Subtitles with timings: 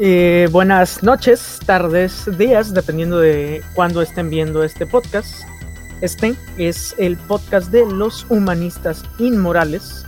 [0.00, 5.44] Eh, buenas noches, tardes, días, dependiendo de cuándo estén viendo este podcast.
[6.00, 10.04] Este es el podcast de los humanistas inmorales.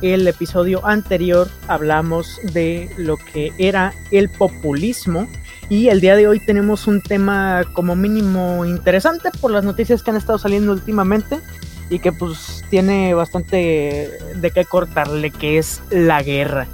[0.00, 5.28] El episodio anterior hablamos de lo que era el populismo
[5.68, 10.10] y el día de hoy tenemos un tema como mínimo interesante por las noticias que
[10.10, 11.38] han estado saliendo últimamente
[11.88, 16.66] y que pues tiene bastante de qué cortarle, que es la guerra.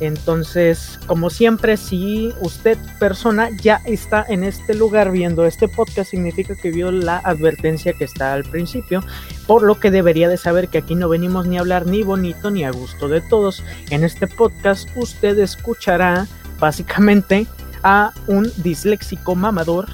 [0.00, 6.54] Entonces, como siempre, si usted, persona, ya está en este lugar viendo este podcast, significa
[6.56, 9.02] que vio la advertencia que está al principio,
[9.46, 12.50] por lo que debería de saber que aquí no venimos ni a hablar ni bonito
[12.50, 13.62] ni a gusto de todos.
[13.90, 16.26] En este podcast usted escuchará
[16.58, 17.46] básicamente
[17.82, 19.86] a un disléxico mamador,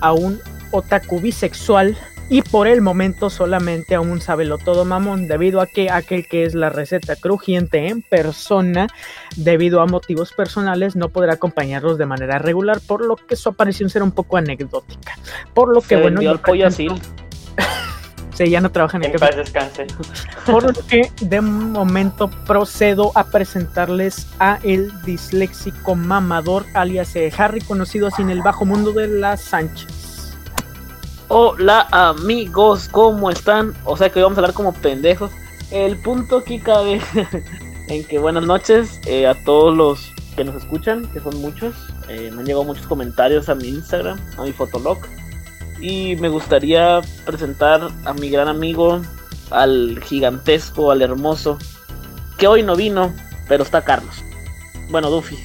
[0.00, 0.40] a un
[0.72, 1.96] otaku bisexual,
[2.30, 6.54] y por el momento solamente aún sábelo todo mamón debido a que aquel que es
[6.54, 8.88] la receta crujiente en persona
[9.36, 13.88] debido a motivos personales no podrá acompañarlos de manera regular por lo que su aparición
[13.88, 15.18] será un poco anecdótica
[15.54, 16.88] por lo que bueno yo pollo así
[18.34, 19.88] Sí, ya no trabaja en el paz descanse.
[20.46, 28.06] Por lo que de momento procedo a presentarles a el disléxico mamador alias Harry, conocido
[28.06, 29.97] así en el bajo mundo de las Sánchez.
[31.30, 33.74] Hola amigos, ¿cómo están?
[33.84, 35.30] O sea que hoy vamos a hablar como pendejos.
[35.70, 37.02] El punto aquí cabe
[37.88, 41.74] en que buenas noches eh, a todos los que nos escuchan, que son muchos.
[42.08, 45.00] Eh, me han llegado muchos comentarios a mi Instagram, a mi Fotolog.
[45.82, 49.02] Y me gustaría presentar a mi gran amigo,
[49.50, 51.58] al gigantesco, al hermoso,
[52.38, 53.12] que hoy no vino,
[53.48, 54.24] pero está Carlos.
[54.88, 55.36] Bueno, Duffy.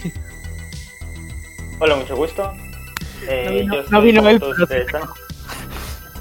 [1.80, 2.54] Hola, mucho gusto.
[3.28, 4.42] Eh, no vino, no vino él,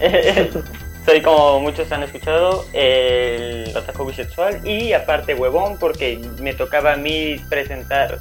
[1.06, 6.96] soy como muchos han escuchado el otaku bisexual y aparte huevón porque me tocaba a
[6.96, 8.18] mí presentar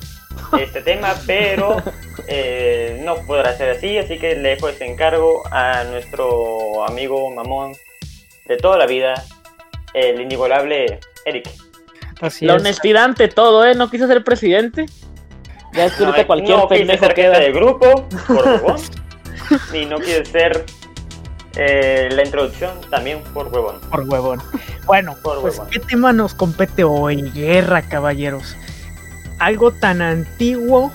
[0.59, 1.77] este tema, pero
[2.27, 7.73] eh, no podrá ser así, así que le dejo este encargo a nuestro amigo mamón
[8.47, 9.13] de toda la vida,
[9.93, 11.49] el inigualable Eric.
[12.41, 13.75] la honestidad ante todo, ¿eh?
[13.75, 14.85] No quiso ser presidente.
[15.73, 17.39] Ya es no, cualquier no pendejo ser queda.
[17.39, 18.81] de grupo, por huevón,
[19.71, 20.65] ni no quiere ser
[21.55, 23.79] eh, la introducción también por huevón.
[23.89, 24.41] Por huevón.
[24.85, 27.29] Bueno, pues, ¿qué tema nos compete hoy?
[27.31, 28.55] Guerra, caballeros.
[29.39, 30.91] Algo tan antiguo,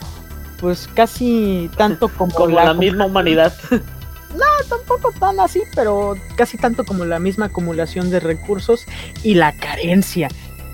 [0.61, 3.53] pues casi tanto como, la, misma humanidad.
[3.71, 8.85] No, tampoco tan así, pero casi tanto como la misma acumulación de recursos
[9.23, 10.29] y la carencia.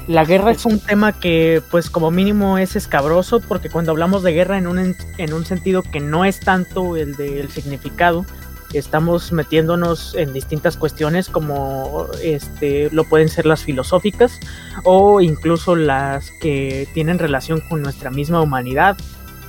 [0.09, 4.32] La guerra es un tema que, pues, como mínimo es escabroso, porque cuando hablamos de
[4.32, 8.26] guerra en un, en un sentido que no es tanto el del significado,
[8.72, 14.38] estamos metiéndonos en distintas cuestiones como este lo pueden ser las filosóficas
[14.84, 18.97] o incluso las que tienen relación con nuestra misma humanidad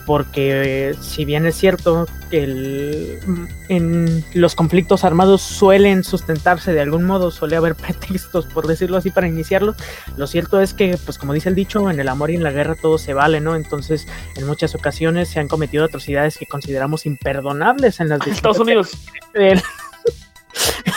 [0.05, 3.19] porque si bien es cierto que el,
[3.69, 9.11] en los conflictos armados suelen sustentarse de algún modo, suele haber pretextos, por decirlo así,
[9.11, 9.75] para iniciarlos,
[10.17, 12.51] lo cierto es que, pues como dice el dicho, en el amor y en la
[12.51, 13.55] guerra todo se vale, ¿no?
[13.55, 18.91] Entonces, en muchas ocasiones se han cometido atrocidades que consideramos imperdonables en las Estados Unidos.
[19.35, 19.59] En,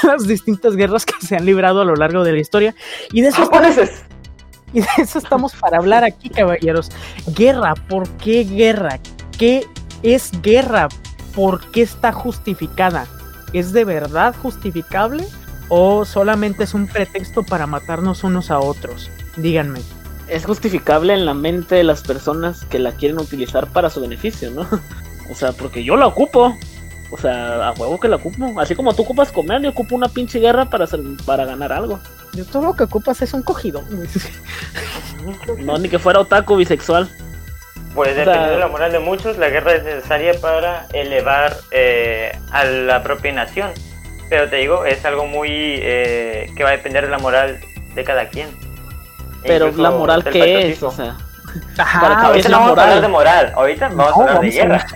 [0.02, 2.74] las distintas guerras que se han librado a lo largo de la historia.
[3.12, 3.50] Y de eso...
[4.72, 6.90] Y de eso estamos para hablar aquí, caballeros.
[7.34, 8.98] Guerra, ¿por qué guerra?
[9.38, 9.64] ¿Qué
[10.02, 10.88] es guerra?
[11.34, 13.06] ¿Por qué está justificada?
[13.52, 15.24] ¿Es de verdad justificable?
[15.68, 19.10] ¿O solamente es un pretexto para matarnos unos a otros?
[19.36, 19.80] Díganme.
[20.28, 24.50] Es justificable en la mente de las personas que la quieren utilizar para su beneficio,
[24.50, 24.66] ¿no?
[25.28, 26.54] O sea, porque yo la ocupo.
[27.10, 28.60] O sea, a huevo que la ocupo.
[28.60, 30.86] Así como tú ocupas comer, yo ocupo una pinche guerra para,
[31.24, 32.00] para ganar algo.
[32.32, 33.82] Yo todo lo que ocupas es un cogido.
[35.58, 37.08] no, ni que fuera otaku bisexual.
[37.94, 42.64] Pues dependiendo de la moral de muchos, la guerra es necesaria para elevar eh, a
[42.64, 43.70] la propia nación.
[44.28, 47.60] Pero te digo, es algo muy eh, que va a depender de la moral
[47.94, 48.48] de cada quien.
[49.44, 51.16] Pero la moral que es, o sea.
[51.78, 54.86] Ajá, ahorita no vamos a hablar de moral, ahorita vamos a hablar de guerra.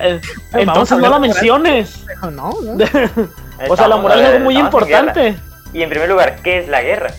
[0.52, 2.04] Entonces no la menciones.
[2.22, 2.50] No, no.
[3.68, 5.36] o sea, la moral es algo muy importante.
[5.72, 7.12] Y en primer lugar, ¿qué es la guerra?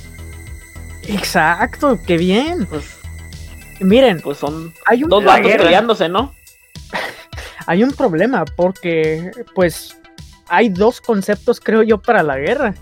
[1.07, 2.65] Exacto, qué bien.
[2.65, 3.01] Pues,
[3.81, 6.33] Miren, pues son hay un, dos bandos peleándose, ¿no?
[7.65, 9.97] hay un problema porque, pues,
[10.47, 12.75] hay dos conceptos, creo yo, para la guerra.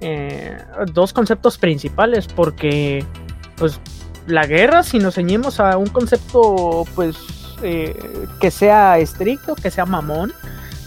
[0.00, 0.56] Eh,
[0.92, 3.04] dos conceptos principales, porque,
[3.56, 3.80] pues,
[4.30, 7.16] la guerra, si nos ceñimos a un concepto, pues,
[7.62, 10.32] eh, que sea estricto, que sea mamón,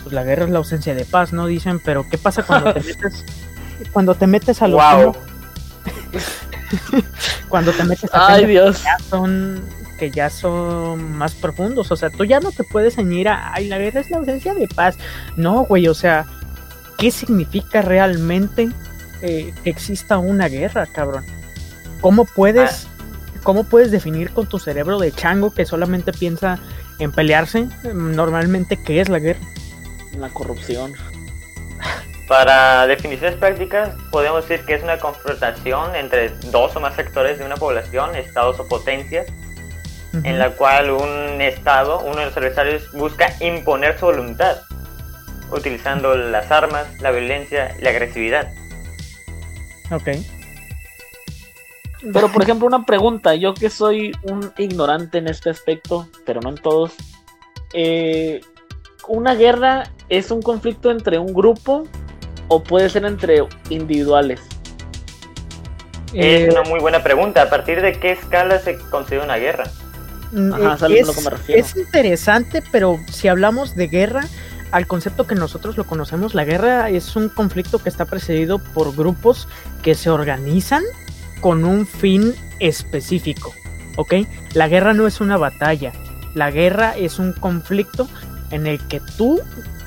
[0.03, 1.47] pues la guerra es la ausencia de paz, ¿no?
[1.47, 3.25] Dicen, pero ¿qué pasa cuando te metes,
[3.91, 4.81] cuando te metes a los...
[4.81, 5.15] Wow.
[7.49, 8.81] cuando te metes a Ay, Dios.
[9.09, 9.61] son
[9.97, 11.91] que ya son más profundos.
[11.91, 14.53] O sea, tú ya no te puedes ceñir a, ay, la guerra es la ausencia
[14.53, 14.97] de paz.
[15.35, 16.25] No, güey, o sea,
[16.97, 18.69] ¿qué significa realmente
[19.21, 21.25] eh, que exista una guerra, cabrón?
[22.01, 22.87] ¿Cómo puedes,
[23.43, 26.59] cómo puedes definir con tu cerebro de chango que solamente piensa
[26.99, 27.67] en pelearse?
[27.93, 29.41] Normalmente, ¿qué es la guerra?
[30.17, 30.93] La corrupción.
[32.27, 37.45] Para definiciones prácticas, podemos decir que es una confrontación entre dos o más sectores de
[37.45, 39.27] una población, estados o potencias,
[40.23, 44.57] en la cual un estado, uno de los adversarios, busca imponer su voluntad,
[45.51, 48.53] utilizando las armas, la violencia y la agresividad.
[49.91, 50.09] Ok.
[52.11, 56.49] Pero por ejemplo, una pregunta, yo que soy un ignorante en este aspecto, pero no
[56.49, 56.93] en todos.
[57.73, 58.41] Eh,
[59.07, 61.87] ¿Una guerra es un conflicto entre un grupo
[62.49, 64.41] o puede ser entre individuales?
[66.13, 67.41] Es una muy buena pregunta.
[67.41, 69.63] ¿A partir de qué escala se considera una guerra?
[70.31, 71.61] Mm, Ajá, eh, ¿sabes a lo que me refiero?
[71.61, 74.25] es interesante, pero si hablamos de guerra,
[74.71, 78.95] al concepto que nosotros lo conocemos, la guerra es un conflicto que está precedido por
[78.95, 79.47] grupos
[79.81, 80.83] que se organizan
[81.43, 83.53] con un fin específico,
[83.97, 84.13] ¿ok?
[84.53, 85.91] La guerra no es una batalla,
[86.33, 88.07] la guerra es un conflicto
[88.49, 89.41] en el que tú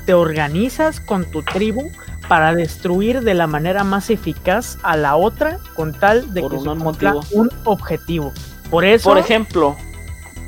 [0.05, 1.91] te organizas con tu tribu
[2.29, 6.57] para destruir de la manera más eficaz a la otra con tal de Por que
[6.57, 7.41] un se cumpla motivo.
[7.41, 8.33] un objetivo.
[8.69, 9.75] Por eso, Por ejemplo,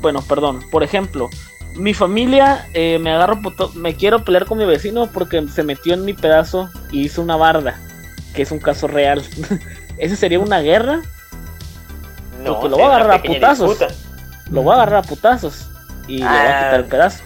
[0.00, 1.28] bueno, perdón, por ejemplo,
[1.74, 5.92] mi familia eh, me agarro, puto- me quiero pelear con mi vecino porque se metió
[5.94, 7.78] en mi pedazo y hizo una barda,
[8.34, 9.22] que es un caso real.
[9.98, 11.00] ¿Ese sería una guerra?
[12.42, 13.78] No, Porque lo va a agarrar a putazos.
[13.78, 13.94] disputa.
[14.50, 15.68] Lo voy a agarrar a putazos
[16.08, 16.64] y le voy a Ah.
[16.64, 17.24] quitar el pedazo.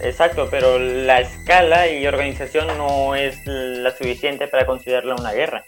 [0.00, 5.64] Exacto, pero la escala y organización no es la suficiente para considerarla una guerra.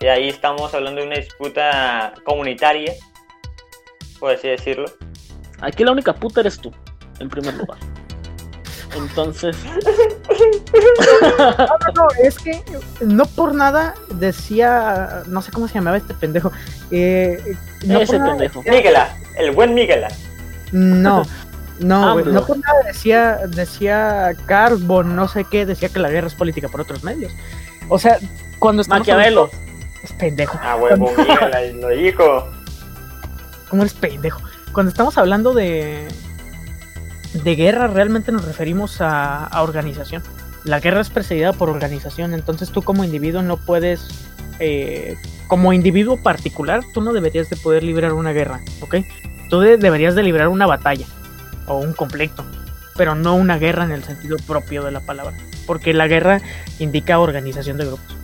[0.00, 2.92] Y ahí estamos hablando de una disputa comunitaria,
[4.20, 4.86] por así decirlo.
[5.60, 6.70] Aquí la única puta eres tú,
[7.18, 7.78] en primer lugar.
[8.94, 9.56] Entonces,
[11.38, 12.62] No, no, es que
[13.00, 16.52] no por nada decía, no sé cómo se llamaba este pendejo.
[16.90, 18.60] eh, no ese pendejo.
[18.60, 20.08] decía- Miguela, el buen Miguela.
[20.72, 21.24] no,
[21.80, 22.40] no, güey, AMLO.
[22.40, 26.68] no por nada decía, decía Carbon, no sé qué, decía que la guerra es política
[26.68, 27.32] por otros medios.
[27.88, 28.18] O sea,
[28.58, 29.50] cuando estamos Maquiavelo.
[29.52, 29.66] hablando-
[30.02, 30.58] es pendejo.
[30.62, 32.48] Ah, huevo, Miguela, y lo dijo.
[33.68, 34.40] ¿Cómo eres pendejo?
[34.72, 36.06] Cuando estamos hablando de
[37.42, 40.22] de guerra, realmente nos referimos a, organización.
[40.64, 44.08] La guerra es precedida por organización, entonces tú como individuo no puedes,
[44.58, 45.16] eh,
[45.46, 48.96] como individuo particular, tú no deberías de poder librar una guerra, ¿ok?
[49.48, 51.06] Tú de- deberías de librar una batalla
[51.66, 52.44] o un conflicto,
[52.96, 55.36] pero no una guerra en el sentido propio de la palabra,
[55.66, 56.40] porque la guerra
[56.80, 58.16] indica organización de grupos.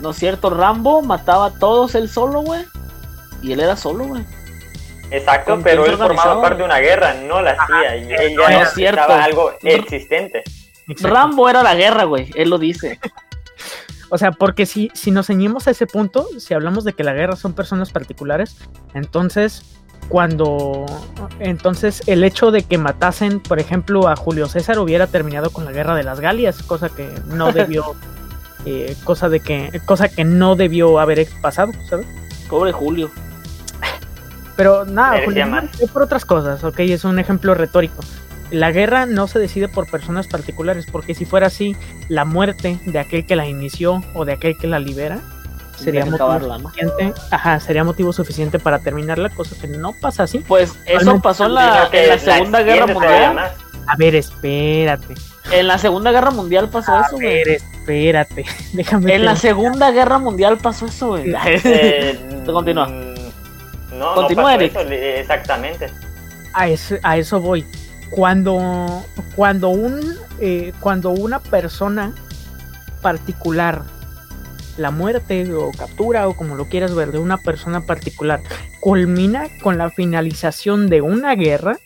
[0.00, 0.50] ¿No es cierto?
[0.50, 2.64] Rambo mataba a todos él solo, güey.
[3.42, 4.24] Y él era solo, güey.
[5.10, 7.96] Exacto, pero él formaba parte de una guerra, no la hacía.
[7.96, 9.12] Y él ya no es cierto.
[9.12, 10.42] algo existente.
[11.00, 12.30] Rambo era la guerra, güey.
[12.34, 12.98] Él lo dice.
[14.10, 17.12] O sea, porque si, si nos ceñimos a ese punto, si hablamos de que la
[17.12, 18.56] guerra son personas particulares,
[18.94, 19.62] entonces
[20.08, 20.86] cuando
[21.38, 25.72] entonces el hecho de que matasen, por ejemplo, a Julio César hubiera terminado con la
[25.72, 27.94] guerra de las Galias, cosa que no debió,
[28.64, 32.06] eh, cosa de que, cosa que no debió haber pasado, ¿sabes?
[32.48, 33.10] Pobre Julio.
[34.58, 35.70] Pero nada, más.
[35.70, 38.02] fue por otras cosas, ok, es un ejemplo retórico.
[38.50, 41.76] La guerra no se decide por personas particulares, porque si fuera así,
[42.08, 45.20] la muerte de aquel que la inició o de aquel que la libera
[45.76, 46.70] sería motivo acabarla, ¿no?
[46.70, 50.40] suficiente, ajá, sería motivo suficiente para terminar la cosa que no pasa así.
[50.40, 53.38] Pues eso pasó en la, en la Segunda Guerra Mundial.
[53.86, 55.14] A ver, espérate.
[55.52, 57.28] En la Segunda Guerra Mundial pasó A eso, güey.
[57.28, 58.44] ver, espérate.
[58.72, 61.32] Déjame En la Segunda Guerra Mundial pasó eso, güey.
[61.44, 63.07] Eh, Continúa.
[63.98, 64.76] No, Continúa, no pasó Eric.
[64.76, 65.90] eso, li- exactamente.
[66.54, 67.64] a eso, a eso voy.
[68.10, 69.04] Cuando,
[69.36, 72.14] cuando, un, eh, cuando una persona
[73.02, 73.82] particular,
[74.76, 78.40] la muerte o captura o como lo quieras ver, de una persona particular,
[78.80, 81.78] culmina con la finalización de una guerra,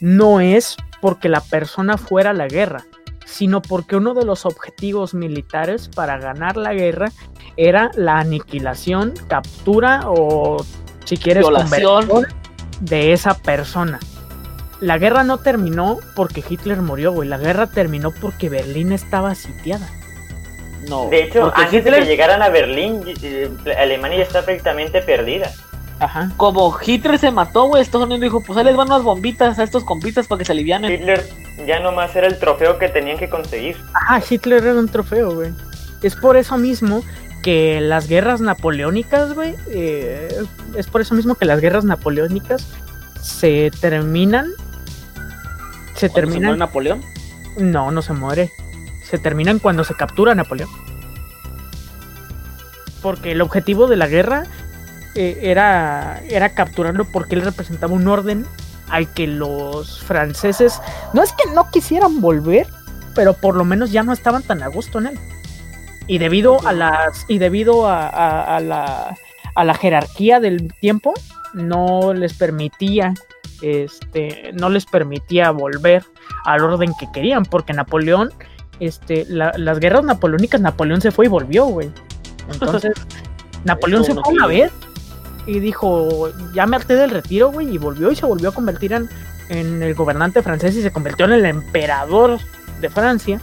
[0.00, 2.84] no es porque la persona fuera a la guerra,
[3.26, 7.12] sino porque uno de los objetivos militares para ganar la guerra
[7.56, 10.64] era la aniquilación, captura o,
[11.10, 12.06] si quieres, Violación.
[12.06, 12.26] conversión
[12.80, 13.98] de esa persona.
[14.80, 17.28] La guerra no terminó porque Hitler murió, güey.
[17.28, 19.88] La guerra terminó porque Berlín estaba sitiada.
[20.88, 21.08] No.
[21.10, 25.02] De hecho, porque antes de Hitler, que llegaran a Berlín, eh, Alemania ya está prácticamente
[25.02, 25.50] perdida.
[25.98, 26.30] Ajá.
[26.38, 29.62] como Hitler se mató, güey, Estados Unidos dijo, pues ahí les van unas bombitas a
[29.64, 30.90] estos compitas para que se alivianen.
[30.90, 31.28] Hitler
[31.66, 33.76] ya nomás era el trofeo que tenían que conseguir.
[33.92, 35.52] Ajá, Hitler era un trofeo, güey.
[36.02, 37.02] Es por eso mismo
[37.42, 40.28] que las guerras napoleónicas, güey, eh,
[40.76, 42.66] es por eso mismo que las guerras napoleónicas
[43.22, 44.48] se terminan.
[45.94, 46.42] Se ¿Cuándo terminan.
[46.42, 47.02] muere Napoleón?
[47.58, 48.50] No, no se muere.
[49.04, 50.68] Se terminan cuando se captura Napoleón.
[53.02, 54.44] Porque el objetivo de la guerra
[55.14, 58.46] eh, era, era capturarlo porque él representaba un orden
[58.88, 60.80] al que los franceses
[61.14, 62.66] no es que no quisieran volver,
[63.14, 65.18] pero por lo menos ya no estaban tan a gusto en él.
[66.10, 69.16] Y debido a las y debido a, a- a la,
[69.54, 71.14] a la jerarquía del tiempo,
[71.54, 73.14] no les permitía
[73.62, 76.04] este no les permitía volver
[76.44, 78.30] al orden que querían, porque Napoleón,
[78.80, 81.90] este, la- las guerras napoleónicas, Napoleón se fue y volvió, güey.
[82.52, 82.92] Entonces,
[83.64, 84.72] Napoleón se no fue una vez
[85.46, 88.92] y dijo, ya me harté del retiro, güey, y volvió y se volvió a convertir
[88.94, 89.08] en,
[89.48, 92.38] en el gobernante francés y se convirtió en el emperador
[92.80, 93.40] de Francia.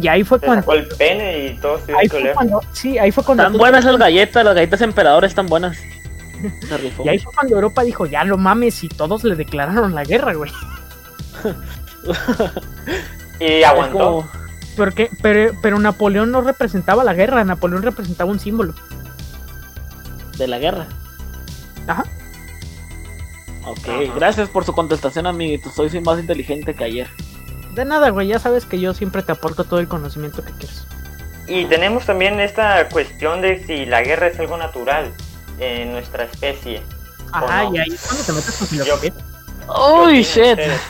[0.00, 0.62] Y ahí fue cuando...
[0.62, 3.84] sacó el pene y todo se Ahí fue cuando, sí, ahí fue cuando Están buenas
[3.84, 5.76] esas galletas, las galletas emperadores están buenas.
[6.68, 7.04] Se rifó.
[7.04, 10.34] y ahí fue cuando Europa dijo, ya lo mames, y todos le declararon la guerra,
[10.34, 10.50] güey.
[13.40, 13.98] Y aguantó.
[13.98, 14.28] como-
[14.76, 18.74] Porque, pero, pero Napoleón no representaba la guerra, Napoleón representaba un símbolo.
[20.38, 20.86] de la guerra.
[21.86, 22.04] Ajá.
[23.64, 24.12] Ok, Ajá.
[24.14, 25.70] gracias por su contestación, amiguito.
[25.70, 27.08] Soy más inteligente que ayer.
[27.76, 30.86] De nada, güey, ya sabes que yo siempre te aporto todo el conocimiento que quieres.
[31.46, 35.12] Y tenemos también esta cuestión de si la guerra es algo natural
[35.58, 36.82] en nuestra especie.
[37.32, 37.74] Ajá, no?
[37.74, 39.12] y ahí es cuando te metes con Yo- filosofía.
[40.04, 40.42] ¡Uy, ¿Qué shit!
[40.58, 40.80] ustedes?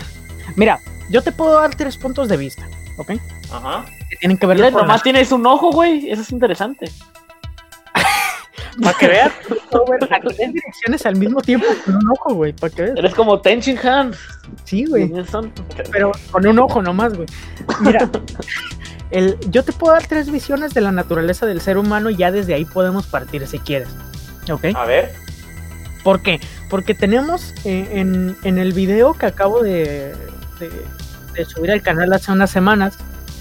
[0.55, 0.78] Mira,
[1.11, 2.66] yo te puedo dar tres puntos de vista,
[2.99, 3.12] ¿ok?
[3.52, 3.85] Ajá.
[4.09, 6.09] Que tienen que ver nomás tienes un ojo, güey.
[6.09, 6.88] Eso es interesante.
[8.83, 9.33] Para que veas,
[10.11, 12.97] a tres direcciones al mismo tiempo con un ojo, güey, para que veas.
[12.99, 14.12] Eres como Tenchin Han.
[14.64, 15.11] Sí, güey,
[15.90, 17.26] pero con un ojo nomás, güey.
[17.80, 18.09] Mira,
[19.11, 22.30] el, yo te puedo dar tres visiones de la naturaleza del ser humano y ya
[22.30, 23.88] desde ahí podemos partir si quieres,
[24.50, 24.66] ¿ok?
[24.75, 25.12] A ver.
[26.04, 26.40] ¿Por qué?
[26.71, 30.14] Porque tenemos eh, en, en el video que acabo de,
[30.61, 30.71] de-
[31.35, 32.97] de subir al canal hace unas semanas,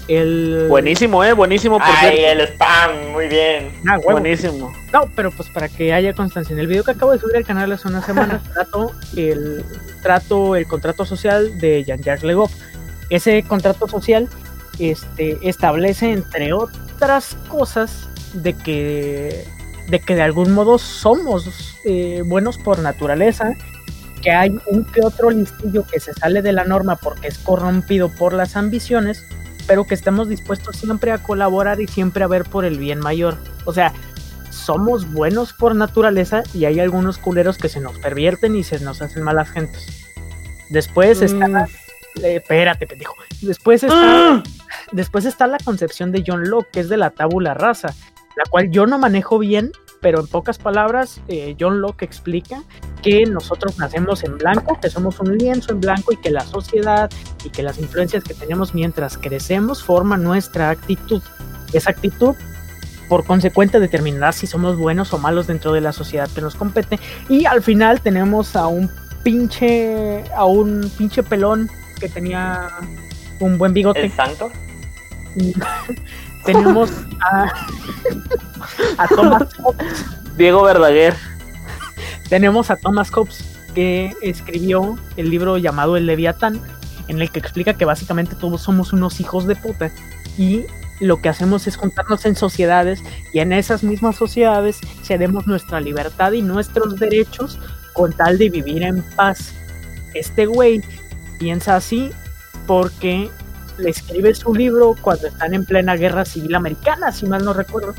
[0.08, 0.66] el...
[0.68, 1.32] Buenísimo, eh.
[1.32, 2.42] Buenísimo, por Ay, cierto.
[2.42, 3.72] el spam, muy bien.
[3.88, 4.20] Ah, huevo.
[4.20, 4.72] Buenísimo.
[4.92, 6.52] No, pero pues para que haya constancia.
[6.52, 9.64] En el video que acabo de subir al canal hace unas semanas, trato el,
[10.02, 12.52] trato el contrato social de Jean-Jacques Le Goff.
[13.10, 14.28] Ese contrato social
[14.78, 19.44] este, establece, entre otras cosas, de que,
[19.88, 23.54] de que de algún modo somos eh, buenos por naturaleza,
[24.22, 28.08] que hay un que otro listillo que se sale de la norma porque es corrompido
[28.08, 29.24] por las ambiciones,
[29.66, 33.36] pero que estamos dispuestos siempre a colaborar y siempre a ver por el bien mayor.
[33.64, 33.92] O sea,
[34.50, 39.02] somos buenos por naturaleza y hay algunos culeros que se nos pervierten y se nos
[39.02, 40.06] hacen malas gentes.
[40.70, 41.48] Después está.
[41.48, 41.66] Mm.
[42.22, 43.14] eh, espérate, pendejo.
[43.42, 44.34] Después está.
[44.34, 44.42] Ah.
[44.92, 47.94] Después está la concepción de John Locke, que es de la tabula rasa,
[48.36, 52.62] la cual yo no manejo bien, pero en pocas palabras, eh, John Locke explica
[53.02, 57.10] que nosotros nacemos en blanco, que somos un lienzo en blanco y que la sociedad
[57.44, 61.22] y que las influencias que tenemos mientras crecemos forman nuestra actitud.
[61.72, 62.34] Esa actitud,
[63.08, 66.98] por consecuente, determinará si somos buenos o malos dentro de la sociedad que nos compete.
[67.28, 68.90] Y al final tenemos a un
[69.22, 72.68] pinche, a un pinche pelón que tenía
[73.40, 74.04] un buen bigote.
[74.04, 74.50] ¿El santo?
[76.46, 77.46] tenemos a,
[78.98, 80.04] a Thomas Hobbes.
[80.36, 81.14] Diego Verdaguer.
[82.28, 86.60] Tenemos a Thomas Hobbes que escribió el libro llamado El Leviatán,
[87.08, 89.90] en el que explica que básicamente todos somos unos hijos de puta
[90.38, 90.64] y
[91.00, 96.32] lo que hacemos es juntarnos en sociedades y en esas mismas sociedades cedemos nuestra libertad
[96.32, 97.58] y nuestros derechos
[97.92, 99.52] con tal de vivir en paz.
[100.14, 100.82] Este güey
[101.38, 102.10] piensa así
[102.66, 103.30] porque
[103.78, 107.94] le escribe su libro cuando están en plena guerra civil americana, si mal no recuerdo.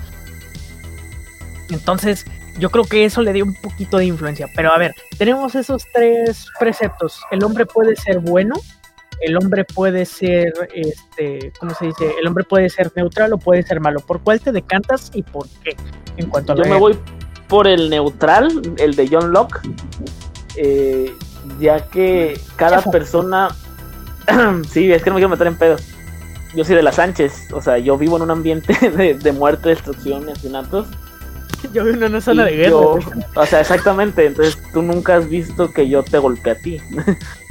[1.69, 2.25] Entonces,
[2.59, 4.47] yo creo que eso le dio un poquito de influencia.
[4.55, 7.21] Pero a ver, tenemos esos tres preceptos.
[7.31, 8.55] El hombre puede ser bueno,
[9.21, 12.11] el hombre puede ser, este, ¿cómo se dice?
[12.19, 13.99] El hombre puede ser neutral o puede ser malo.
[13.99, 15.75] ¿Por cuál te decantas y por qué?
[16.17, 16.79] En cuanto a Yo la me guerra?
[16.79, 16.99] voy
[17.47, 19.59] por el neutral, el de John Locke,
[20.55, 21.13] eh,
[21.59, 23.49] ya que cada persona,
[24.69, 25.83] sí, es que no me quiero meter en pedos.
[26.55, 29.69] Yo soy de las Sánchez, o sea, yo vivo en un ambiente de, de muerte,
[29.69, 30.87] destrucción y asesinatos.
[31.73, 32.69] Yo vivo en una zona de guerra.
[32.69, 32.99] yo-
[33.35, 36.79] o sea, exactamente, entonces tú nunca has visto que yo te golpee a ti.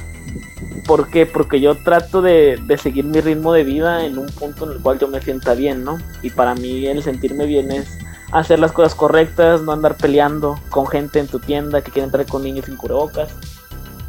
[0.85, 1.25] ¿Por qué?
[1.25, 4.81] Porque yo trato de, de seguir mi ritmo de vida en un punto en el
[4.81, 5.97] cual yo me sienta bien, ¿no?
[6.21, 7.97] Y para mí el sentirme bien es
[8.31, 12.25] hacer las cosas correctas, no andar peleando con gente en tu tienda que quiere entrar
[12.25, 13.29] con niños sin cubrebocas.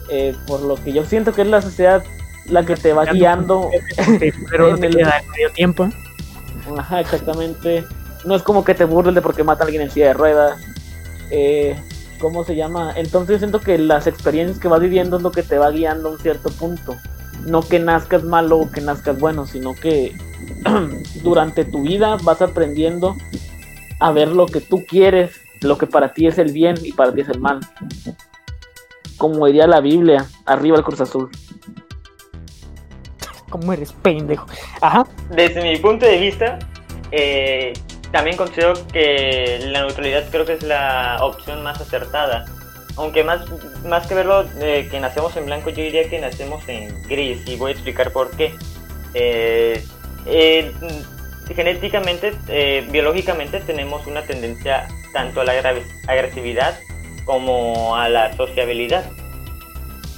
[0.09, 2.03] Eh, por lo que yo siento que es la sociedad
[2.51, 3.71] la que te va guiando.
[4.51, 5.89] Pero no en te queda medio tiempo.
[6.77, 7.85] Ajá, exactamente.
[8.25, 10.61] No es como que te burles de porque mata a alguien en silla de ruedas.
[11.31, 11.77] Eh,
[12.21, 12.93] ¿Cómo se llama?
[12.97, 16.09] Entonces yo siento que las experiencias que vas viviendo es lo que te va guiando
[16.09, 16.97] a un cierto punto.
[17.47, 20.17] No que nazcas malo o que nazcas bueno, sino que
[21.23, 23.15] durante tu vida vas aprendiendo
[24.01, 27.13] a ver lo que tú quieres, lo que para ti es el bien y para
[27.13, 27.61] ti es el mal.
[29.17, 31.31] Como diría la Biblia, arriba el Cruz Azul.
[33.51, 34.47] ¿Cómo eres pendejo?
[34.81, 35.07] Ajá.
[35.31, 36.59] Desde mi punto de vista,
[37.11, 37.73] eh,
[38.13, 42.45] también considero que la neutralidad creo que es la opción más acertada.
[42.97, 43.43] Aunque más,
[43.85, 47.57] más que verlo eh, que nacemos en blanco, yo diría que nacemos en gris y
[47.57, 48.55] voy a explicar por qué.
[49.15, 49.83] Eh,
[50.27, 50.73] eh,
[51.55, 55.53] genéticamente, eh, biológicamente tenemos una tendencia tanto a la
[56.07, 56.79] agresividad
[57.25, 59.11] como a la sociabilidad.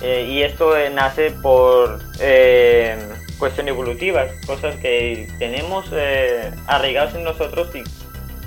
[0.02, 2.97] Eh, y esto eh, nace por eh,
[3.38, 7.83] cuestiones evolutivas, cosas que tenemos eh, arraigadas en nosotros y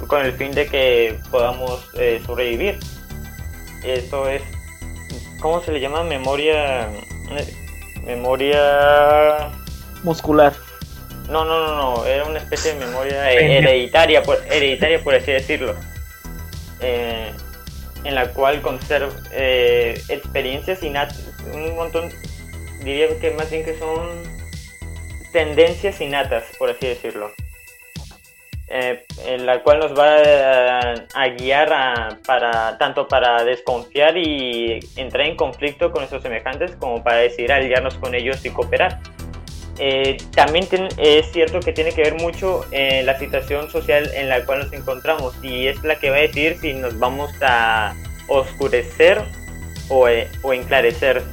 [0.06, 2.80] con el fin de que podamos eh, sobrevivir.
[3.84, 4.42] Eso es,
[5.40, 6.04] ¿cómo se le llama?
[6.04, 6.90] Memoria...
[8.04, 9.52] Memoria...
[10.04, 10.54] Muscular.
[11.30, 15.74] No, no, no, no, era una especie de memoria hereditaria, por, hereditaria por así decirlo,
[16.82, 17.32] eh,
[18.04, 22.10] en la cual conserva eh, experiencias innatas, un montón,
[22.84, 24.24] diría que más bien que son
[25.32, 27.32] tendencias innatas, por así decirlo,
[28.68, 30.18] eh, en la cual nos va
[31.14, 37.18] a, guiar para tanto para desconfiar y entrar en conflicto con nuestros semejantes como para
[37.18, 39.00] decidir aliarnos con ellos y cooperar.
[39.80, 44.46] Eh, también es cierto que tiene que ver mucho en la situación social en la
[44.46, 47.96] cual nos encontramos y es la que va a decir si nos vamos a
[48.28, 49.24] oscurecer
[49.90, 51.24] o, eh, o enclarecer.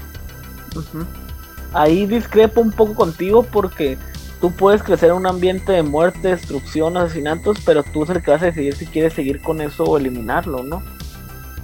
[1.73, 3.99] Ahí discrepo un poco contigo porque
[4.41, 8.31] tú puedes crecer en un ambiente de muerte, destrucción, asesinatos, pero tú es el que
[8.31, 10.83] vas a decidir si quieres seguir con eso o eliminarlo, ¿no?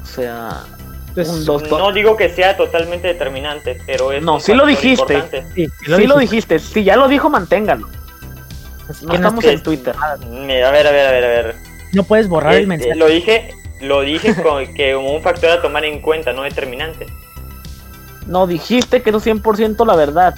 [0.03, 0.65] O sea,
[1.17, 5.23] Un dos, No digo que sea totalmente determinante, pero es No, un sí lo dijiste.
[5.55, 7.89] sí, sí lo dijiste, si ya lo dijo, manténgalo.
[7.89, 9.95] Que no, estamos es- en Twitter.
[10.31, 11.57] Mira, A ver, a ver, a ver, a ver.
[11.93, 12.95] no puedes borrar el Este, mensaje.
[12.97, 17.07] lo dije, lo dije con- que como un factor a tomar en cuenta, no determinante.
[18.27, 20.35] No, dijiste que no es 100% la verdad.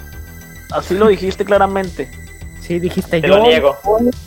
[0.71, 2.11] Así lo dijiste claramente.
[2.61, 3.79] Sí, dijiste Te yo lo niego.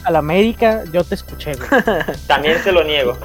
[0.04, 1.70] a la América, yo te escuché, güey.
[2.28, 3.16] También se lo niego.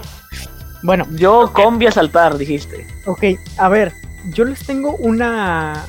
[0.86, 2.86] Bueno, Yo combi a saltar, dijiste.
[3.06, 3.24] ok,
[3.58, 3.92] a ver,
[4.32, 5.84] yo les tengo una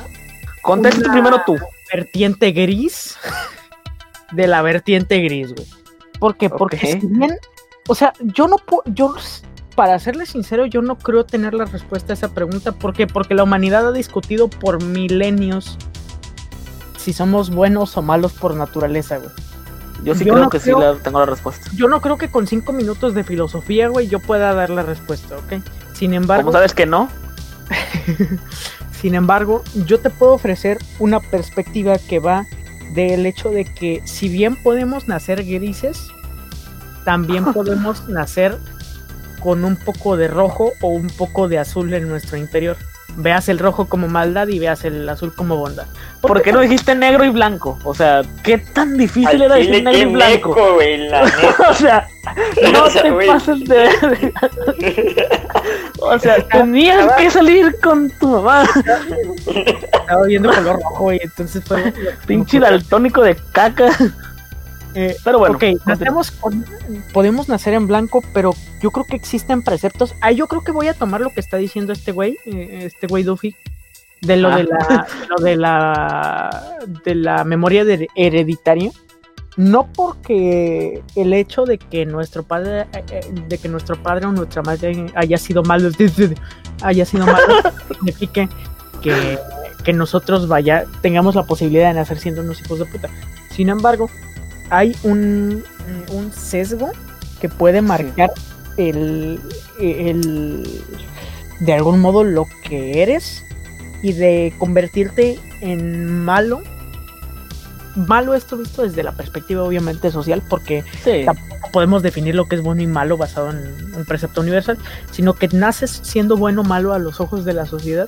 [0.64, 1.56] Contesta Una- primero tú.
[1.94, 3.16] vertiente gris
[4.32, 5.68] de la vertiente gris, güey.
[6.20, 6.50] ¿Por qué?
[6.50, 7.38] Porque si bien,
[7.88, 9.14] o sea, yo no puedo, yo,
[9.76, 12.72] para serles sincero, yo no creo tener la respuesta a esa pregunta.
[12.72, 13.06] ¿Por qué?
[13.06, 15.78] Porque la humanidad ha discutido por milenios
[16.98, 19.30] si somos buenos o malos por naturaleza, güey.
[20.04, 21.70] Yo sí Yo creo no que creo- sí la, tengo la respuesta.
[21.76, 25.36] Yo no creo que con cinco minutos de filosofía, güey, yo pueda dar la respuesta,
[25.38, 25.62] ¿ok?
[25.94, 27.10] Sin embargo, ¿Cómo sabes que no?
[29.02, 32.46] Sin embargo, yo te puedo ofrecer una perspectiva que va
[32.94, 36.08] del hecho de que si bien podemos nacer grises,
[37.06, 38.58] también podemos nacer
[39.42, 42.76] con un poco de rojo o un poco de azul en nuestro interior.
[43.18, 45.86] Veas el rojo como maldad y veas el azul como bondad.
[46.22, 47.78] ¿Por qué no dijiste negro y blanco?
[47.84, 50.50] O sea, ¿qué tan difícil era decir negro y blanco?
[50.50, 51.70] meco, güey, la neta.
[51.70, 52.08] o sea,
[52.74, 53.28] no O sea, te güey.
[53.28, 54.34] pases de.
[56.00, 58.64] O sea, tenías que salir con tu mamá.
[59.46, 61.94] Estaba viendo color rojo y entonces fue...
[62.26, 63.90] Pinche daltónico de caca.
[64.96, 66.66] Eh, Pero bueno, ok, nacemos con-
[67.14, 70.16] podemos nacer en blanco, pero yo creo que existen preceptos.
[70.22, 73.06] Ah, yo creo que voy a tomar lo que está diciendo este güey, eh, este
[73.06, 73.56] güey Duffy,
[74.22, 74.58] de lo Ah.
[74.58, 78.92] de la, de lo de la, de la memoria de hereditaria.
[79.56, 84.32] No porque el hecho de que nuestro padre, eh, eh, de que nuestro padre o
[84.32, 85.90] nuestra madre haya sido malo,
[86.84, 87.44] haya sido malo,
[87.96, 88.48] signifique
[89.02, 89.40] que,
[89.84, 93.10] que nosotros vaya, tengamos la posibilidad de nacer siendo unos hijos de puta.
[93.50, 94.12] Sin embargo,
[94.70, 95.64] hay un,
[96.12, 96.92] un sesgo
[97.42, 98.32] que puede marcar
[98.78, 99.40] el,
[99.80, 100.70] el
[101.62, 103.44] de algún modo lo que eres
[104.02, 106.62] y de convertirte en malo.
[107.96, 111.24] Malo esto visto desde la perspectiva obviamente social, porque Sí.
[111.26, 114.78] tampoco podemos definir lo que es bueno y malo basado en un precepto universal,
[115.12, 118.08] sino que naces siendo bueno o malo a los ojos de la sociedad,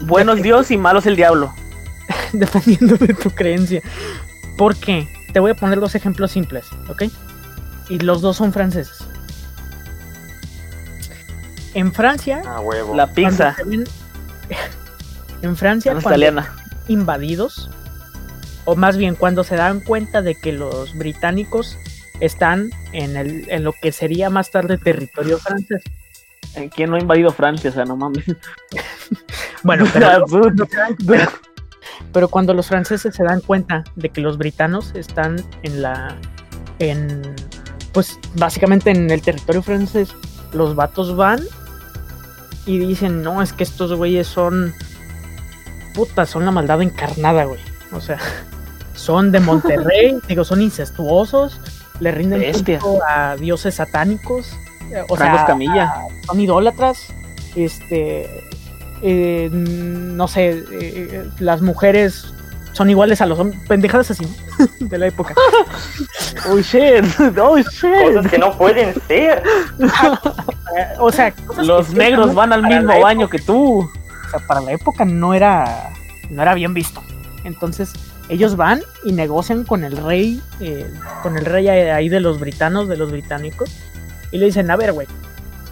[0.00, 1.52] Bueno es Dios y malo es el diablo.
[2.32, 3.82] dependiendo de tu creencia.
[4.56, 5.08] ¿Por qué?
[5.32, 7.02] Te voy a poner dos ejemplos simples, ¿ok?
[7.88, 8.98] Y los dos son franceses.
[11.74, 12.94] En Francia, Ah, huevo.
[12.94, 13.54] La pizza.
[13.56, 13.88] cuando se ven-
[15.42, 16.54] en Francia, cuando italiana.
[16.88, 17.70] invadidos,
[18.64, 21.76] o más bien cuando se dan cuenta de que los británicos
[22.20, 25.82] están en, el, en lo que sería más tarde territorio francés.
[26.54, 27.70] Eh, ¿Quién no ha invadido Francia?
[27.70, 28.24] O sea, no mames.
[29.64, 30.24] Bueno, pero,
[31.06, 31.28] pero,
[32.12, 36.16] pero cuando los franceses se dan cuenta de que los britanos están en la.
[36.78, 37.34] en.
[37.92, 40.10] pues básicamente en el territorio francés,
[40.52, 41.40] los vatos van
[42.66, 44.72] y dicen, no, es que estos güeyes son.
[46.06, 47.60] Puta, son la maldad encarnada, güey.
[47.92, 48.18] O sea,
[48.94, 51.60] son de Monterrey, digo, son incestuosos,
[52.00, 54.52] le rinden culto a dioses satánicos.
[54.92, 55.84] eh, O Franco sea, Escamilla.
[55.84, 57.06] a- son idólatras.
[57.56, 58.44] Este.
[59.02, 62.32] eh, no sé, eh, las mujeres
[62.72, 63.60] son iguales a los hombres.
[63.66, 64.66] Pendejadas así, ¿no?
[64.88, 65.34] de la época.
[66.48, 67.04] ¡Oh, shit!
[67.42, 68.14] ¡Oh, shit!
[68.14, 69.42] Cosas que no pueden ser.
[71.00, 71.32] O sea,
[71.62, 73.88] Los negros van al mismo baño que tú.
[74.28, 75.90] O sea, para la época no era
[76.30, 77.02] no era bien visto.
[77.44, 77.92] Entonces,
[78.28, 80.86] ellos van y negocian con el rey, eh,
[81.22, 83.70] con el rey ahí de los britanos, de los británicos,
[84.30, 85.06] y le dicen, a ver, güey,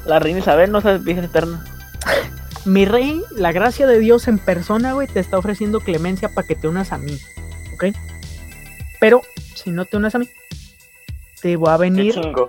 [0.07, 1.63] La reina Isabel no es vieja eterna.
[2.65, 6.55] mi rey, la gracia de Dios en persona, güey, te está ofreciendo clemencia para que
[6.55, 7.19] te unas a mí,
[7.75, 7.87] ¿ok?
[9.01, 9.21] Pero,
[9.55, 10.29] si no te unas a mí,
[11.43, 12.49] te voy a venir chingo.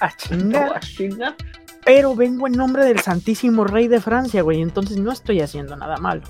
[0.00, 1.36] a chingar, No, chinga.
[1.84, 5.96] Pero vengo en nombre del Santísimo Rey de Francia, güey, entonces no estoy haciendo nada
[5.98, 6.22] malo.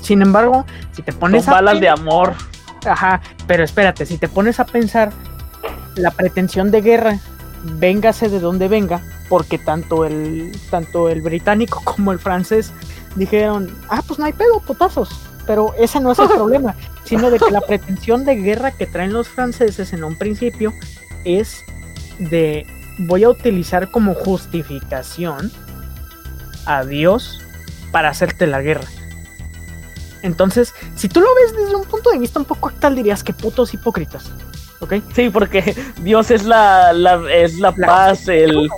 [0.00, 2.34] Sin embargo, si te pones Son a balas de amor.
[2.86, 5.12] Ajá, pero espérate, si te pones a pensar
[5.96, 7.18] la pretensión de guerra,
[7.78, 12.72] véngase de donde venga, porque tanto el tanto el británico como el francés
[13.16, 15.10] dijeron, ah, pues no hay pedo, putazos.
[15.46, 19.12] Pero ese no es el problema, sino de que la pretensión de guerra que traen
[19.12, 20.72] los franceses en un principio
[21.24, 21.64] es
[22.18, 22.66] de
[22.98, 25.50] voy a utilizar como justificación
[26.66, 27.40] a Dios
[27.92, 28.86] para hacerte la guerra.
[30.22, 33.32] Entonces, si tú lo ves desde un punto de vista un poco actual, dirías que
[33.32, 34.24] putos hipócritas.
[34.80, 34.94] ¿Ok?
[35.14, 38.68] Sí, porque Dios es la, la- es la La- paz, el...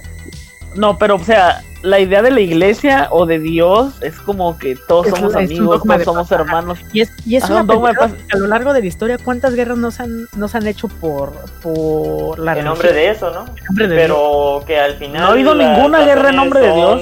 [0.76, 4.76] No, pero o sea, la idea de la iglesia o de Dios es como que
[4.76, 6.78] todos Es- somos es amigos, todos somos hermanos.
[6.92, 9.78] Y es, y es Ajá, una un a lo largo de la historia, ¿cuántas guerras
[9.78, 13.44] nos han, nos han hecho por, por la En nombre de eso, ¿no?
[13.46, 13.88] Dios.
[13.88, 15.22] Pero que al final.
[15.22, 17.00] No ha habido ninguna guerra en nombre de son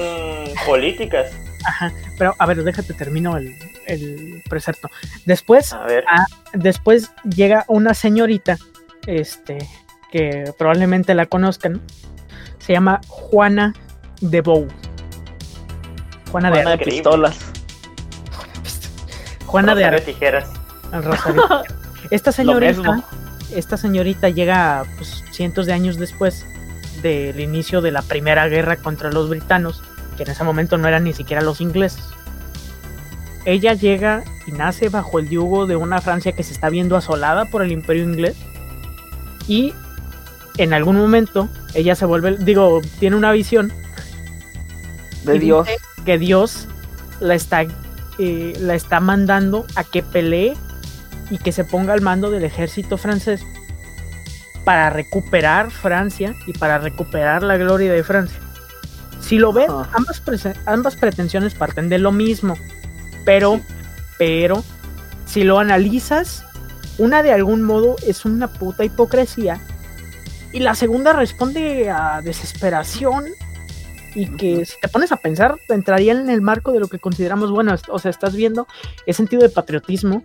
[0.65, 1.31] Políticas.
[1.65, 1.91] Ajá.
[2.17, 3.53] Pero, a ver, déjate, termino el,
[3.85, 4.89] el precepto.
[5.25, 6.03] Después, A ver.
[6.07, 6.25] Ah.
[6.53, 8.57] después llega una señorita,
[9.07, 9.57] este,
[10.11, 11.81] que probablemente la conozcan.
[12.59, 13.73] Se llama Juana
[14.21, 14.67] de Bou.
[16.31, 17.01] Juana de Juana de Increíble.
[17.01, 17.37] pistolas.
[19.45, 20.01] Juana de.
[20.01, 20.49] Tijeras.
[20.91, 21.43] Rosario.
[22.31, 23.03] Señorita,
[23.53, 26.45] esta señorita llega pues, cientos de años después
[27.01, 29.81] del inicio de la primera guerra contra los britanos,
[30.17, 32.03] que en ese momento no eran ni siquiera los ingleses.
[33.45, 37.45] Ella llega y nace bajo el yugo de una Francia que se está viendo asolada
[37.45, 38.35] por el imperio inglés
[39.47, 39.73] y
[40.57, 43.71] en algún momento ella se vuelve, digo, tiene una visión
[45.23, 45.67] De y Dios.
[45.67, 46.67] dice que Dios
[47.19, 47.65] la está,
[48.17, 50.55] eh, la está mandando a que pelee
[51.29, 53.43] y que se ponga al mando del ejército francés
[54.63, 58.39] para recuperar Francia y para recuperar la gloria de Francia.
[59.19, 60.21] Si lo ven, ambas,
[60.65, 62.57] ambas pretensiones parten de lo mismo,
[63.25, 63.59] pero,
[64.17, 64.63] pero,
[65.25, 66.45] si lo analizas,
[66.97, 69.59] una de algún modo es una puta hipocresía
[70.51, 73.25] y la segunda responde a desesperación
[74.19, 77.51] y que si te pones a pensar entraría en el marco de lo que consideramos
[77.51, 78.67] bueno, o sea, estás viendo
[79.05, 80.23] el sentido de patriotismo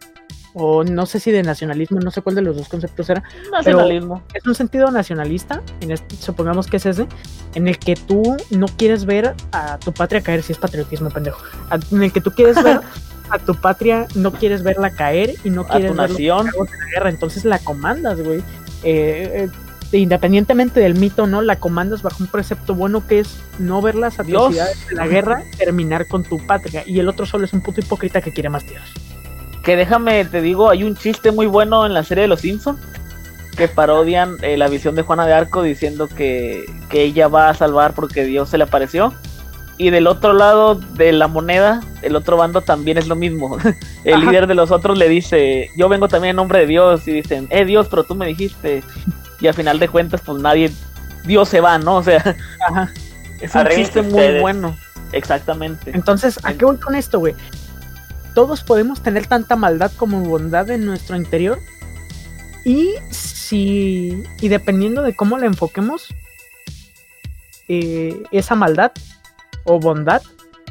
[0.57, 4.23] o no sé si de nacionalismo, no sé cuál de los dos conceptos era, Nacionalismo.
[4.35, 7.07] es un sentido nacionalista, en este, supongamos que es ese,
[7.55, 11.43] en el que tú no quieres ver a tu patria caer, si es patriotismo, pendejo,
[11.71, 12.81] a- en el que tú quieres ver
[13.31, 16.47] a tu patria, no quieres verla caer y no A quieres tu ver nación.
[16.47, 18.39] la guerra, entonces la comandas, güey.
[18.85, 19.51] Eh, eh,
[19.99, 21.43] independientemente del mito, ¿no?
[21.43, 24.43] La comandas bajo un precepto bueno que es no ver las Dios.
[24.43, 27.81] atrocidades de la guerra, terminar con tu patria, y el otro solo es un puto
[27.81, 28.91] hipócrita que quiere más tierras.
[29.63, 32.79] Que déjame, te digo, hay un chiste muy bueno en la serie de Los Simpsons
[33.57, 37.55] que parodian eh, la visión de Juana de Arco diciendo que, que ella va a
[37.55, 39.15] salvar porque Dios se le apareció.
[39.77, 43.57] Y del otro lado de la moneda, el otro bando también es lo mismo.
[44.05, 44.31] El Ajá.
[44.31, 47.09] líder de los otros le dice, yo vengo también en nombre de Dios.
[47.09, 48.83] Y dicen, eh Dios, pero tú me dijiste.
[49.41, 50.73] Y al final de cuentas, pues nadie,
[51.25, 51.97] Dios se va, ¿no?
[51.97, 52.37] O sea,
[52.69, 52.91] Ajá.
[53.41, 54.77] es un chiste muy bueno.
[55.13, 55.93] Exactamente.
[55.95, 57.35] Entonces, ¿a qué voy con esto, güey?
[58.35, 61.59] Todos podemos tener tanta maldad como bondad en nuestro interior.
[62.65, 64.25] Y si.
[64.41, 66.09] Y dependiendo de cómo la enfoquemos,
[67.69, 68.93] eh, esa maldad
[69.65, 70.23] o bondad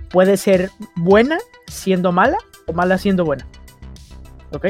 [0.10, 3.47] puede ser buena siendo mala o mala siendo buena.
[4.52, 4.67] ¿Ok?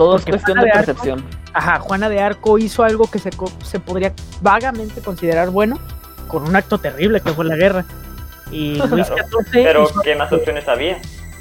[0.00, 1.24] Todo es cuestión Juana de de Arco- percepción.
[1.52, 5.78] Ajá, Juana de Arco hizo algo que se, co- se podría vagamente considerar bueno,
[6.26, 7.84] con un acto terrible que fue la guerra.
[8.50, 10.96] Y Luis Claro, XIV Pero, ¿qué más opciones había?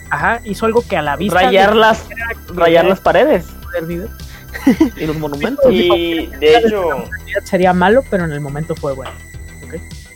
[0.10, 2.06] ajá, hizo algo que a la vista Rayar de las,
[2.54, 3.46] rayar las paredes
[4.98, 5.72] y los monumentos.
[5.72, 7.06] Y de hecho,
[7.46, 9.12] sería malo, pero en el momento fue bueno.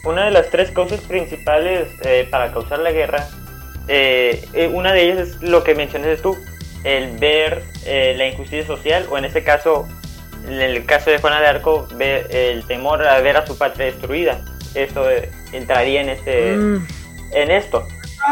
[0.04, 3.26] una de las tres causas principales eh, para causar la guerra,
[3.88, 6.36] eh, eh, una de ellas es lo que mencionaste tú,
[6.84, 9.88] el ver eh, la injusticia social, o en este caso,
[10.48, 13.86] en el caso de Juana de Arco, ver el temor a ver a su patria
[13.88, 14.42] destruida.
[14.76, 16.88] Eso eh, entraría en este, Mm,
[17.32, 17.88] en esto.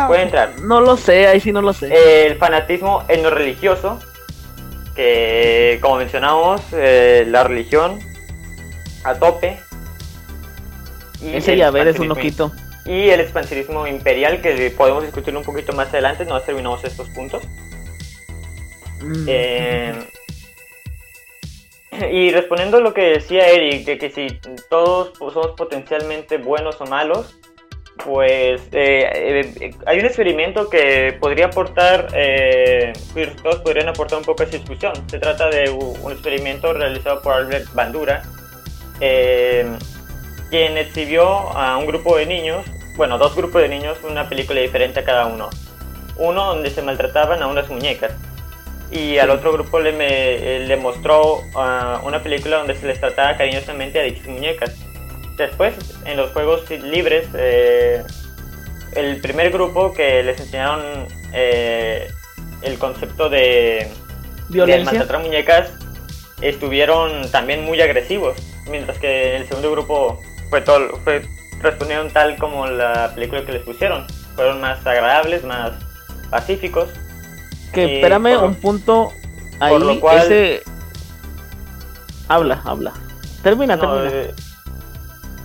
[0.07, 0.53] Puede entrar.
[0.61, 2.27] no lo sé, ahí sí no lo sé.
[2.27, 3.99] El fanatismo en lo religioso,
[4.95, 7.99] que como mencionamos, eh, la religión
[9.03, 9.59] a tope.
[11.21, 12.51] Y Ese el llaver es un loquito.
[12.85, 17.43] Y el expansionismo imperial, que podemos discutir un poquito más adelante, no terminamos estos puntos.
[19.01, 19.25] Mm.
[19.27, 19.93] Eh,
[22.11, 24.27] y respondiendo a lo que decía Eric, de que si
[24.69, 27.35] todos somos potencialmente buenos o malos,
[28.03, 32.93] pues eh, eh, hay un experimento que podría aportar, eh,
[33.63, 34.93] podrían aportar un poco a esa discusión.
[35.07, 38.23] Se trata de un experimento realizado por Albert Bandura,
[38.99, 39.65] eh,
[40.49, 45.01] quien exhibió a un grupo de niños, bueno, dos grupos de niños, una película diferente
[45.01, 45.49] a cada uno.
[46.17, 48.13] Uno donde se maltrataban a unas muñecas
[48.91, 53.37] y al otro grupo le, me- le mostró ah, una película donde se les trataba
[53.37, 54.75] cariñosamente a dichas muñecas.
[55.37, 55.73] Después,
[56.05, 58.03] en los juegos libres, eh,
[58.95, 62.09] el primer grupo que les enseñaron eh,
[62.61, 63.87] el concepto de,
[64.65, 65.71] de maltratar muñecas
[66.41, 68.35] estuvieron también muy agresivos,
[68.69, 71.21] mientras que el segundo grupo fue todo, fue,
[71.61, 74.05] respondieron tal como la película que les pusieron.
[74.35, 75.71] Fueron más agradables, más
[76.29, 76.89] pacíficos.
[77.73, 79.11] Que Eh, espérame por un punto
[79.59, 79.99] ahí.
[79.99, 80.61] cual- Ese.
[82.27, 82.93] Habla, habla.
[83.43, 84.11] Termina, No, termina.
[84.13, 84.33] eh,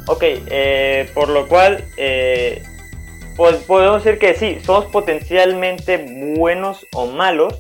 [0.07, 2.63] ok, eh, por lo cual eh,
[3.37, 7.55] pues podemos decir que sí, somos potencialmente buenos o malos,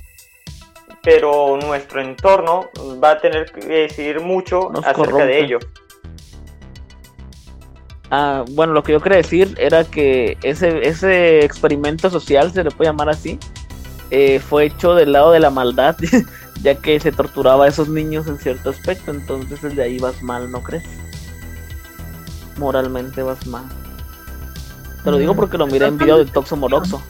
[1.03, 2.69] pero nuestro entorno
[3.03, 5.27] va a tener que decidir mucho Nos acerca corrompe.
[5.27, 5.59] de ello.
[8.11, 12.71] Ah, bueno, lo que yo quería decir era que ese, ese experimento social, se le
[12.71, 13.39] puede llamar así,
[14.11, 15.97] eh, fue hecho del lado de la maldad,
[16.63, 20.51] ya que se torturaba a esos niños en cierto aspecto, entonces desde ahí vas mal,
[20.51, 20.85] ¿no crees?
[22.59, 23.65] Moralmente vas mal.
[25.05, 27.01] Te lo digo Mm, porque lo miré en video de Toxo Moroxo,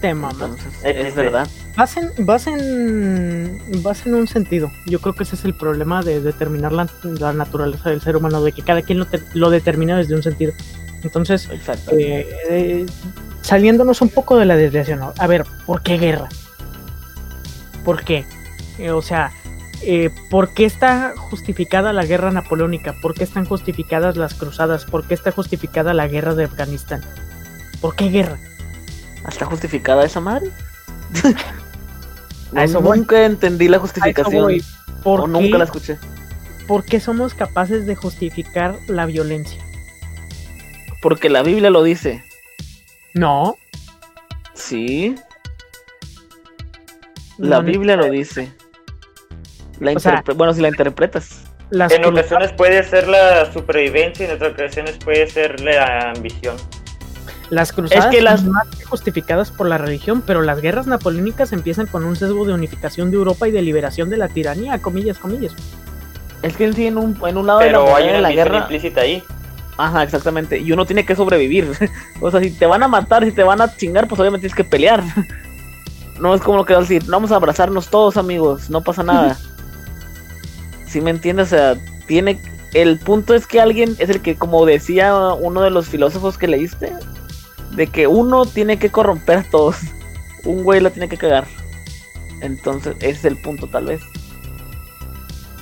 [0.00, 0.50] Te mamas.
[0.82, 1.46] es verdad.
[1.76, 4.70] Vas en, vas en, vas en un sentido.
[4.86, 8.42] Yo creo que ese es el problema de determinar la, la naturaleza del ser humano,
[8.42, 10.52] de que cada quien lo, te- lo determina desde un sentido.
[11.04, 11.92] Entonces, Exacto.
[11.96, 12.86] eh, eh,
[13.48, 16.28] saliéndonos un poco de la desviación, a ver, ¿por qué guerra?
[17.82, 18.26] ¿Por qué?
[18.78, 19.32] Eh, o sea,
[19.80, 22.94] eh, ¿por qué está justificada la guerra napoleónica?
[23.00, 24.84] ¿Por qué están justificadas las cruzadas?
[24.84, 27.00] ¿Por qué está justificada la guerra de Afganistán?
[27.80, 28.38] ¿Por qué guerra?
[29.26, 30.50] ¿Está justificada esa madre?
[32.54, 32.98] A eso voy.
[32.98, 34.42] nunca entendí la justificación.
[34.42, 34.62] voy.
[35.02, 35.30] ¿Por O qué?
[35.30, 35.96] nunca la escuché.
[36.66, 39.64] ¿Por qué somos capaces de justificar la violencia?
[41.00, 42.27] Porque la Biblia lo dice.
[43.18, 43.56] No.
[44.54, 45.14] Sí.
[47.38, 48.52] La no Biblia lo dice.
[49.80, 51.42] La O sea- interpre- bueno, si la interpretas.
[51.70, 56.56] Las En ocasiones puede ser la supervivencia y en otras ocasiones puede ser la ambición.
[57.50, 60.86] Las cruzadas Es que las- son más que justificadas por la religión, pero las guerras
[60.86, 64.80] napoleónicas empiezan con un sesgo de unificación de Europa y de liberación de la tiranía,
[64.80, 65.52] comillas, comillas.
[66.42, 68.20] Es que en sí, en un, en un lado de la, Pero hay de una
[68.20, 68.58] la guerra.
[68.60, 69.22] implícita ahí.
[69.78, 70.58] Ajá, exactamente.
[70.58, 71.70] Y uno tiene que sobrevivir.
[72.20, 74.56] o sea, si te van a matar, si te van a chingar, pues obviamente tienes
[74.56, 75.02] que pelear.
[76.20, 79.02] no es como lo que vas a decir, vamos a abrazarnos todos, amigos, no pasa
[79.02, 79.38] nada.
[80.86, 81.48] Si me entiendes?
[81.48, 82.40] O sea, tiene.
[82.72, 86.48] El punto es que alguien es el que, como decía uno de los filósofos que
[86.48, 86.94] leíste,
[87.72, 89.76] de que uno tiene que corromper a todos.
[90.44, 91.46] Un güey lo tiene que cagar.
[92.40, 94.00] Entonces, ese es el punto, tal vez.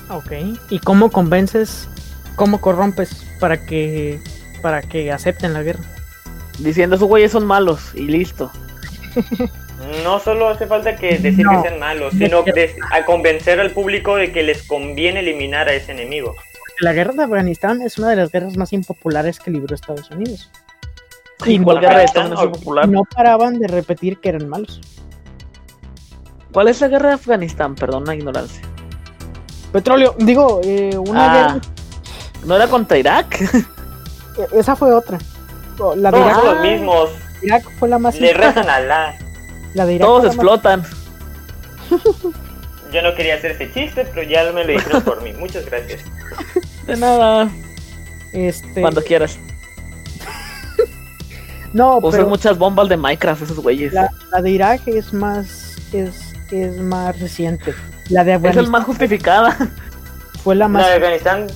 [0.09, 0.31] Ok.
[0.69, 1.89] ¿Y cómo convences,
[2.37, 4.19] cómo corrompes para que
[4.61, 5.83] para que acepten la guerra?
[6.59, 8.51] Diciendo, esos güeyes son malos y listo.
[10.03, 11.51] No solo hace falta que decir No.
[11.61, 15.73] que sean malos, sino de- a convencer al público de que les conviene eliminar a
[15.73, 16.35] ese enemigo.
[16.81, 20.51] La guerra de Afganistán es una de las guerras más impopulares que libró Estados Unidos.
[21.45, 22.89] ¿Y no cuál guerra de Afganistán Estados Unidos es o- popular?
[22.89, 24.81] No paraban de repetir que eran malos.
[26.51, 27.75] ¿Cuál es la guerra de Afganistán?
[27.75, 28.61] Perdón la ignorancia.
[29.71, 31.61] Petróleo, digo, eh, una Ah, guerra,
[32.47, 33.39] ¿No era contra Irak?
[33.41, 35.17] eh, esa fue otra.
[35.95, 37.09] La de Todos Irak, son los mismos,
[37.43, 39.15] Irak fue la más le rezan a Alá.
[39.75, 40.83] La de Irak Todos la más- explotan.
[42.91, 45.33] Yo no quería hacer ese chiste, pero ya me lo dijeron por mí.
[45.33, 46.01] Muchas gracias.
[46.87, 47.49] De nada.
[48.33, 49.37] Este, Cuando quieras.
[51.73, 53.93] No, Usan pero muchas bombas de Minecraft esos güeyes.
[53.93, 57.73] la, la de Irak es más es, es más reciente.
[58.09, 59.57] La de Esa es Afganistán más justificada.
[60.43, 61.47] fue la La más de Afganistán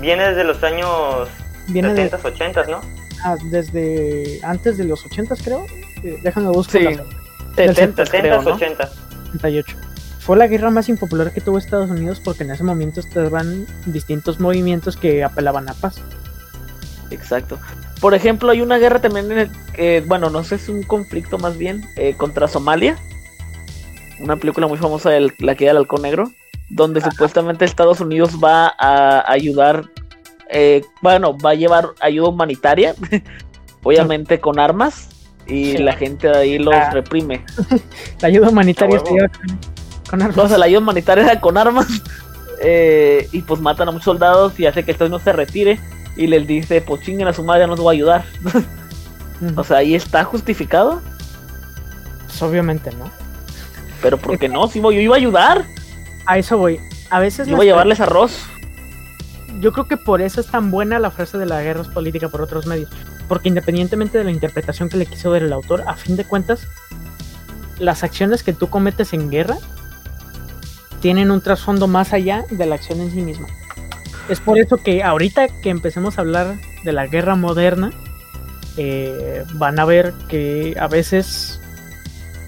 [0.00, 1.28] viene desde los años
[1.68, 2.80] viene de 70s, 80s, ¿no?
[3.24, 5.66] ah, desde antes de los 80 creo.
[6.02, 6.88] Eh, déjame buscar Sí.
[6.88, 8.58] la 70, creo, 70s, ¿no?
[8.58, 8.88] 80s.
[9.32, 9.76] 78.
[10.20, 14.38] Fue la guerra más impopular que tuvo Estados Unidos porque en ese momento estaban distintos
[14.40, 16.00] movimientos que apelaban a paz.
[17.10, 17.58] Exacto.
[18.00, 21.38] Por ejemplo, hay una guerra también en el que, bueno, no sé, es un conflicto
[21.38, 22.96] más bien eh, contra Somalia.
[24.20, 26.30] Una película muy famosa de la que era el halcón negro,
[26.72, 29.84] donde supuestamente Estados Unidos va a ayudar,
[30.50, 32.94] eh, bueno, va a llevar ayuda humanitaria,
[33.82, 35.08] obviamente con armas,
[35.46, 35.78] y Sí.
[35.78, 36.90] la gente de ahí los Ah.
[36.92, 37.44] reprime.
[38.20, 39.16] La ayuda humanitaria con,
[40.08, 40.38] con armas.
[40.38, 41.86] O sea, la ayuda humanitaria era con armas,
[42.62, 45.80] eh, y pues matan a muchos soldados y hace que Estados Unidos se retire,
[46.16, 48.24] y les dice, pues chinguen a su madre, no nos va a ayudar.
[49.56, 51.00] O sea, ahí está justificado.
[52.26, 53.10] Pues, obviamente, ¿no?
[54.00, 54.68] Pero ¿por qué no?
[54.68, 55.64] Si yo iba a ayudar,
[56.26, 56.80] A eso voy.
[57.10, 58.46] A veces yo iba a llevarles arroz.
[59.60, 62.28] yo creo que por eso es tan buena la frase de la guerra es política
[62.28, 62.90] por otros medios.
[63.28, 66.66] Porque independientemente de la interpretación que le quiso dar el autor, a fin de cuentas,
[67.78, 69.56] las acciones que tú cometes en guerra
[71.00, 73.48] tienen un trasfondo más allá de la acción en sí misma.
[74.28, 77.90] Es por eso que ahorita que empecemos a hablar de la guerra moderna,
[78.76, 81.60] eh, van a ver que a veces,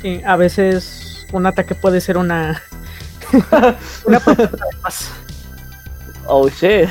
[0.02, 2.62] eh, a veces un ataque puede ser una,
[4.04, 5.10] una protesta de paz.
[6.26, 6.88] Oh shit.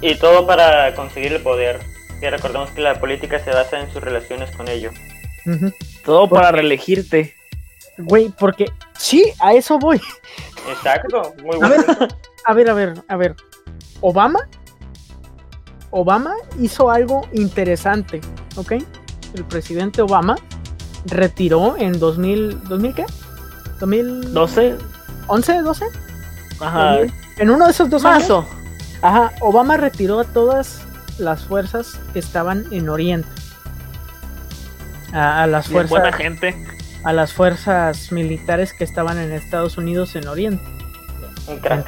[0.00, 1.80] Y todo para conseguir el poder.
[2.20, 4.90] Y recordemos que la política se basa en sus relaciones con ello.
[6.04, 7.34] Todo para reelegirte.
[7.98, 8.66] Güey, porque
[8.98, 10.00] sí, a eso voy.
[10.68, 11.84] Exacto, muy bueno.
[12.44, 13.36] a ver, a ver, a ver.
[14.00, 14.40] Obama,
[15.90, 18.20] Obama hizo algo interesante,
[18.56, 18.72] ¿ok?
[19.34, 20.36] El presidente Obama
[21.06, 23.06] retiró en 2000, ¿2000 qué?
[23.80, 24.78] ¿2011,
[25.28, 25.62] 12.
[25.62, 25.84] 12?
[26.60, 26.96] Ajá.
[27.38, 28.44] En uno de esos dos años,
[29.02, 30.80] ajá, Obama retiró a todas
[31.18, 33.28] las fuerzas que estaban en Oriente.
[35.12, 36.66] A, a las Bien buena fuerzas, gente.
[37.04, 40.64] a las fuerzas militares que estaban en Estados Unidos en Oriente.
[41.46, 41.86] Un crack.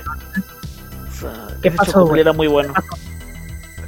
[1.63, 2.21] ¿Qué pasó, güey?
[2.21, 2.73] era muy bueno.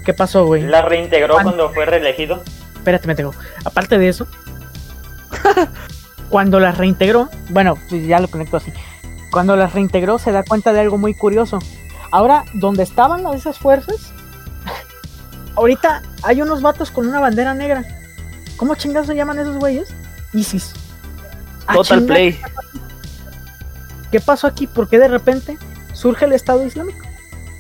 [0.05, 0.63] ¿Qué pasó, güey?
[0.63, 2.43] La reintegró cuando fue reelegido.
[2.75, 3.35] Espérate, me tengo.
[3.65, 4.27] Aparte de eso,
[6.31, 8.73] cuando las reintegró, bueno, pues ya lo conecto así.
[9.31, 11.59] Cuando las reintegró, se da cuenta de algo muy curioso.
[12.11, 14.13] Ahora, donde estaban las- esas fuerzas,
[15.57, 17.85] ahorita hay unos vatos con una bandera negra.
[18.57, 19.95] ¿Cómo chingados se llaman esos güeyes?
[20.33, 20.73] ISIS.
[21.67, 22.39] Ah, Total Play.
[24.11, 24.67] ¿Qué pasó aquí?
[24.67, 25.57] ¿Por qué de repente
[25.93, 26.99] surge el Estado Islámico?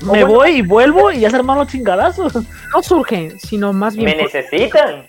[0.02, 2.32] Me bueno, voy y vuelvo y ya se armaron los chingadazos.
[2.34, 4.16] No surge, sino más bien.
[4.16, 5.06] Me necesitan.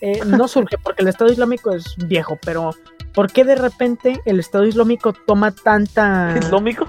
[0.00, 2.70] eh, no surge porque el Estado Islámico es viejo, pero
[3.14, 6.86] ¿por qué de repente el Estado Islámico toma tanta Islámico.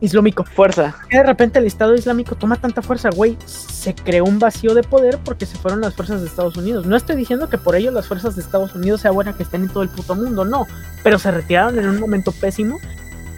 [0.00, 0.44] islámico?
[0.44, 0.94] Fuerza.
[1.00, 3.36] ¿Por qué de repente el Estado Islámico toma tanta fuerza, güey?
[3.46, 6.86] Se creó un vacío de poder porque se fueron las fuerzas de Estados Unidos.
[6.86, 9.62] No estoy diciendo que por ello las fuerzas de Estados Unidos sea buena que estén
[9.62, 10.66] en todo el puto mundo, no.
[11.02, 12.78] Pero se retiraron en un momento pésimo.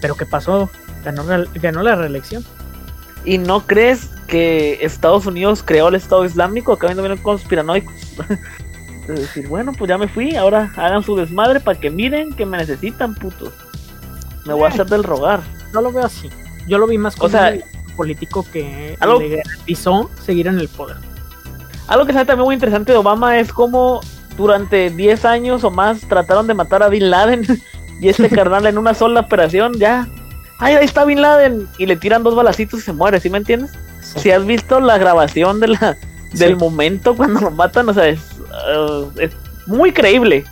[0.01, 0.68] Pero ¿qué pasó?
[1.05, 2.44] Ganó, ganó la reelección.
[3.25, 6.73] ¿Y no crees que Estados Unidos creó el Estado Islámico?
[6.73, 7.94] Acá viendo bien conspiranoicos.
[9.07, 12.47] De decir, bueno, pues ya me fui, ahora hagan su desmadre para que miren que
[12.47, 13.53] me necesitan, putos.
[14.47, 15.40] Me voy a hacer del rogar.
[15.73, 16.31] No lo veo así.
[16.67, 20.69] Yo lo vi más como sea, un político que algo- le garantizó seguir en el
[20.69, 20.97] poder.
[21.87, 24.01] Algo que sale también muy interesante de Obama es cómo
[24.38, 27.43] durante 10 años o más trataron de matar a Bin Laden
[28.01, 30.09] y este carnal en una sola operación ya.
[30.59, 33.38] Ay, ahí está Bin Laden y le tiran dos balacitos y se muere, ¿sí me
[33.38, 33.73] entiendes?
[34.01, 35.96] Si has visto la grabación de la,
[36.33, 36.55] del Sí.
[36.57, 38.21] momento cuando lo matan, o sea, es,
[38.79, 39.33] uh, es
[39.67, 40.44] muy creíble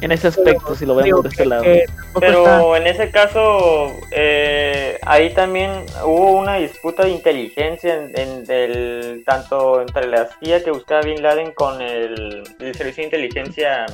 [0.00, 1.62] en ese aspecto, si lo vemos de este que- lado.
[1.62, 1.84] que
[2.20, 5.70] Pero en ese caso, eh, ahí también
[6.04, 11.22] hubo una disputa de inteligencia en, en el, tanto entre la CIA que buscaba Bin
[11.22, 13.86] Laden con el, el servicio de inteligencia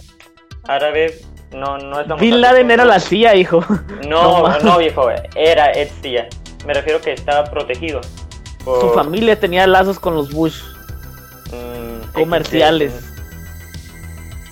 [0.66, 1.14] árabe.
[1.52, 2.98] No, no es Bin Laden era la.
[3.00, 3.64] CIA, hijo.
[4.08, 6.28] No, no viejo, era ex CIA.
[6.66, 8.00] Me refiero que estaba protegido.
[8.64, 10.60] por, Su familia tenía lazos con los Bush
[11.52, 12.92] mm, comerciales.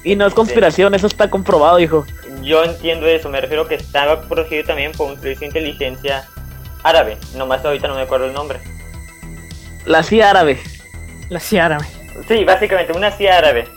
[0.09, 2.07] Y no es conspiración, eso está comprobado, hijo.
[2.43, 6.27] Yo entiendo eso, me refiero que estaba protegido también por un servicio de inteligencia
[6.83, 7.19] árabe.
[7.37, 8.59] Nomás ahorita no me acuerdo el nombre.
[9.85, 10.59] La CIA árabe.
[11.29, 11.85] La CIA árabe.
[12.27, 13.69] Sí, básicamente una CIA árabe.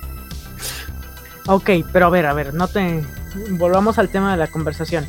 [1.47, 3.03] Ok, pero a ver, a ver, no te.
[3.49, 5.05] Volvamos al tema de la conversación.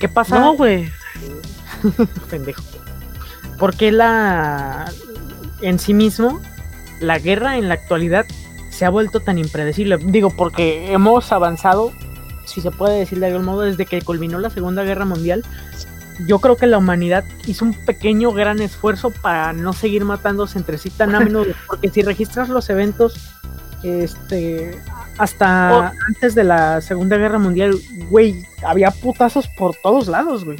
[0.00, 0.40] ¿Qué pasa?
[0.40, 0.90] No, güey.
[2.30, 2.64] pendejo.
[3.60, 4.90] ¿Por qué la.
[5.60, 6.40] En sí mismo,
[6.98, 8.26] la guerra en la actualidad
[8.78, 9.98] se ha vuelto tan impredecible.
[9.98, 11.92] Digo, porque hemos avanzado,
[12.44, 15.44] si se puede decir de algún modo, desde que culminó la Segunda Guerra Mundial.
[16.28, 20.78] Yo creo que la humanidad hizo un pequeño gran esfuerzo para no seguir matándose entre
[20.78, 23.34] sí tan a menudo, porque si registras los eventos,
[23.82, 24.80] este,
[25.18, 25.90] hasta Oh.
[26.08, 27.74] antes de la Segunda Guerra Mundial,
[28.10, 30.58] güey, había putazos por todos lados, güey.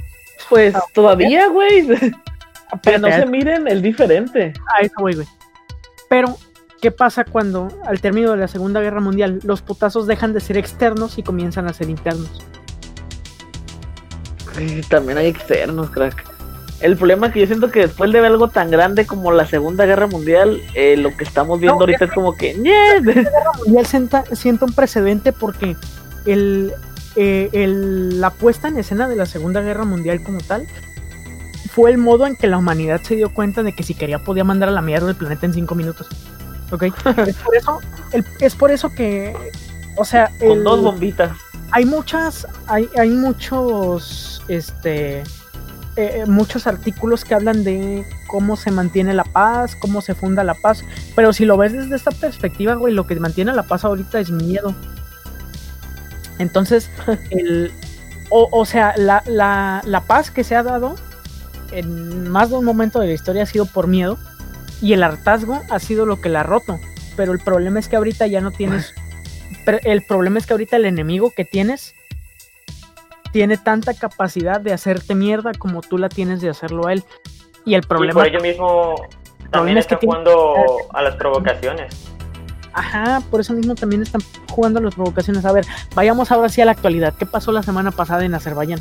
[0.49, 1.87] Pues todavía, güey.
[2.83, 4.53] Que no se miren el diferente.
[4.77, 5.27] a eso voy, güey.
[6.11, 6.37] Pero,
[6.81, 10.57] ¿qué pasa cuando al término de la Segunda Guerra Mundial los putazos dejan de ser
[10.57, 12.31] externos y comienzan a ser internos?
[14.57, 16.25] Sí, también hay externos, crack.
[16.81, 19.47] El problema es que yo siento que después de ver algo tan grande como la
[19.47, 22.55] Segunda Guerra Mundial, eh, lo que estamos viendo No, ahorita es como que...
[22.55, 23.01] "Ñe".
[23.65, 25.77] Mundial sienta, sienta un precedente porque
[26.25, 26.73] el,
[27.17, 30.67] eh, el- la puesta en escena de la Segunda Guerra Mundial como tal
[31.73, 34.45] fue el modo en que la humanidad se dio cuenta de que si quería podía
[34.45, 36.07] mandar a la mierda el planeta en cinco minutos.
[36.71, 36.83] ¿Ok?
[37.27, 37.81] es, por eso,
[38.13, 39.35] el- es por eso que,
[39.97, 41.37] o sea, Con dos bombitas.
[41.71, 45.23] hay muchas, hay, hay muchos, este,
[45.97, 50.55] eh, muchos artículos que hablan de cómo se mantiene la paz, cómo se funda la
[50.55, 50.85] paz,
[51.17, 54.31] pero si lo ves desde esta perspectiva, güey, lo que mantiene la paz ahorita es
[54.31, 54.75] miedo.
[56.39, 56.91] Entonces,
[57.31, 57.73] el,
[58.31, 60.95] o, o sea, la, la, la paz que se ha dado
[61.73, 64.19] en más de un momento de la historia ha sido por miedo
[64.81, 66.79] y el hartazgo ha sido lo que la ha roto.
[67.17, 68.95] Pero el problema es que ahorita ya no tienes
[69.65, 71.95] pero el problema es que ahorita el enemigo que tienes
[73.33, 77.05] tiene tanta capacidad de hacerte mierda como tú la tienes de hacerlo a él.
[77.67, 78.95] Y el Y problema, por ello mismo
[79.51, 80.55] también es que está tiene- jugando
[80.95, 81.95] a las provocaciones.
[82.73, 85.45] ajá, por eso mismo también están jugando las provocaciones.
[85.45, 87.13] A ver, vayamos ahora sí a la actualidad.
[87.19, 88.81] ¿Qué pasó la semana pasada en Azerbaiyán?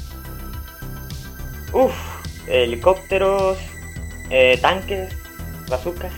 [1.73, 1.93] Uf,
[2.47, 3.57] helicópteros,
[4.29, 5.13] eh, tanques,
[5.69, 6.11] bazucas.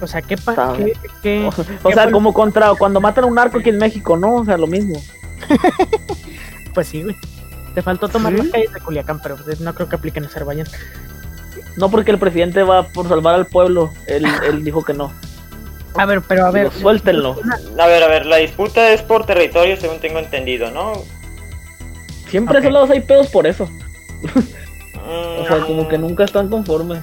[0.00, 0.84] O sea, ¿qué, pa- Sabe.
[0.84, 1.46] qué- qué-
[1.82, 4.36] O qué sea, como contra cuando matan a un narco aquí en México, ¿no?
[4.36, 5.00] O sea, lo mismo.
[6.74, 7.14] Pues sí, güey.
[7.72, 8.38] Te faltó tomar ¿Sí?
[8.38, 10.66] las calles de Culiacán, pero pues, no creo que aplique en Azerbaiyán.
[11.76, 13.92] No porque el presidente va por salvar al pueblo.
[14.08, 15.12] Él, él dijo que no.
[15.96, 16.70] A ver, pero a ver.
[16.70, 17.36] Digo, suéltenlo.
[17.78, 20.94] A ver, a ver, la disputa es por territorio, según tengo entendido, ¿no?
[22.28, 22.64] Siempre a Ok.
[22.64, 23.68] esos lados hay pedos por eso.
[25.04, 27.00] Mm, O sea, como que nunca están conformes.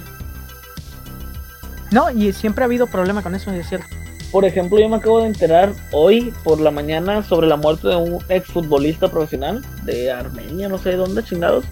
[1.92, 3.88] No, y siempre ha habido problema con eso, es cierto.
[4.32, 7.98] Por ejemplo, yo me acabo de enterar hoy por la mañana sobre la muerte de
[7.98, 11.66] un exfutbolista profesional de Armenia, no sé de dónde chingados,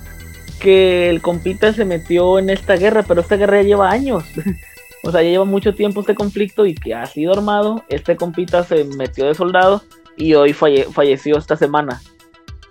[0.60, 4.26] que el compita se metió en esta guerra, pero esta guerra ya lleva años.
[5.04, 7.84] o sea, ya lleva mucho tiempo este conflicto y que ha sido armado.
[7.88, 9.82] Este compita se metió de soldado
[10.18, 12.02] y hoy falle- falleció esta semana.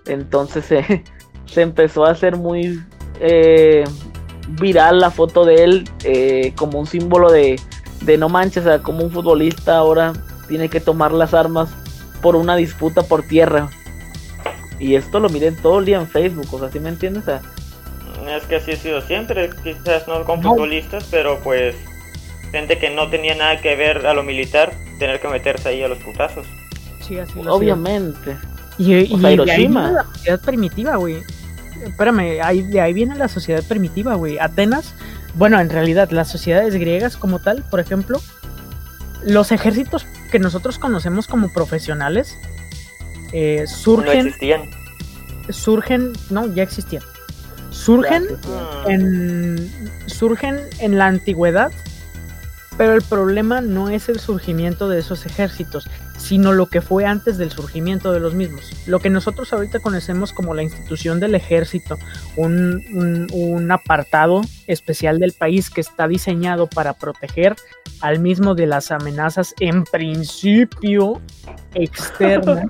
[0.04, 0.66] Entonces
[1.46, 2.78] se empezó a hacer muy
[3.20, 3.84] eh,
[4.60, 7.60] viral la foto de él eh, como un símbolo de,
[8.02, 10.12] de no manches, o sea, como un futbolista ahora
[10.48, 11.68] tiene que tomar las armas
[12.22, 13.70] por una disputa por tierra.
[14.78, 17.24] Y esto lo miren todo el día en Facebook, o sea, ¿sí me entiendes?
[17.24, 17.42] O sea,
[18.36, 20.50] Es que así ha sido siempre, quizás no con No.
[20.50, 21.74] futbolistas, pero pues
[22.52, 25.88] gente que no tenía nada que ver a lo militar, tener que meterse ahí a
[25.88, 26.46] los putazos.
[27.00, 27.54] Sí, así lo ha sido.
[27.54, 28.36] obviamente.
[28.78, 31.16] Y, y O sea, de ahí la primitiva, güey.
[31.84, 34.38] Espérame, ahí, de ahí viene la sociedad primitiva, güey.
[34.38, 34.94] Atenas,
[35.34, 38.20] bueno, en realidad, las sociedades griegas como tal, por ejemplo,
[39.24, 42.36] los ejércitos que nosotros conocemos como profesionales
[43.32, 44.70] eh, No surgen, existían.
[45.48, 47.02] surgen, no, ya existían.
[47.70, 48.24] Surgen
[48.86, 49.70] en,
[50.06, 51.70] surgen en la antigüedad,
[52.78, 57.36] pero el problema no es el surgimiento de esos ejércitos, sino lo que fue antes
[57.36, 58.62] del surgimiento de los mismos.
[58.86, 61.96] Lo que nosotros ahorita conocemos como la institución del ejército,
[62.36, 67.56] un, un- un apartado especial del país que está diseñado para proteger
[68.00, 71.20] al mismo de las amenazas en principio
[71.74, 72.66] externas.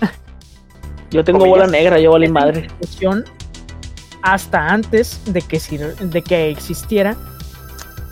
[1.12, 2.68] Yo tengo bola negra, yo valí madre.
[4.22, 5.58] hasta antes de que,
[6.00, 7.16] de que existiera,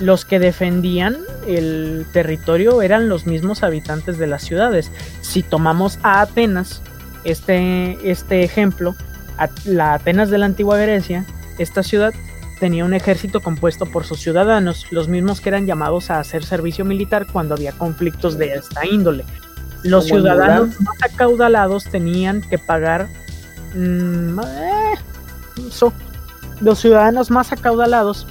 [0.00, 4.90] los que defendían el territorio eran los mismos habitantes de las ciudades.
[5.20, 6.82] Si tomamos a Atenas,
[7.24, 8.96] este, este ejemplo,
[9.38, 11.24] a- la Atenas de la antigua Grecia,
[11.58, 12.12] esta ciudad
[12.58, 16.84] tenía un ejército compuesto por sus ciudadanos, los mismos que eran llamados a hacer servicio
[16.84, 19.24] militar cuando había conflictos de esta índole.
[19.82, 23.08] Los Como ciudadanos más acaudalados tenían que pagar
[23.74, 24.94] mm, eh,
[25.70, 25.92] so-
[26.60, 28.26] los ciudadanos más acaudalados,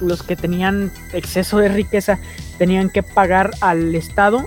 [0.00, 2.18] los que tenían exceso de riqueza,
[2.58, 4.46] tenían que pagar al Estado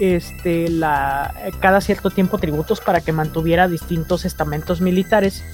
[0.00, 5.44] este, la, cada cierto tiempo tributos para que mantuviera distintos estamentos militares,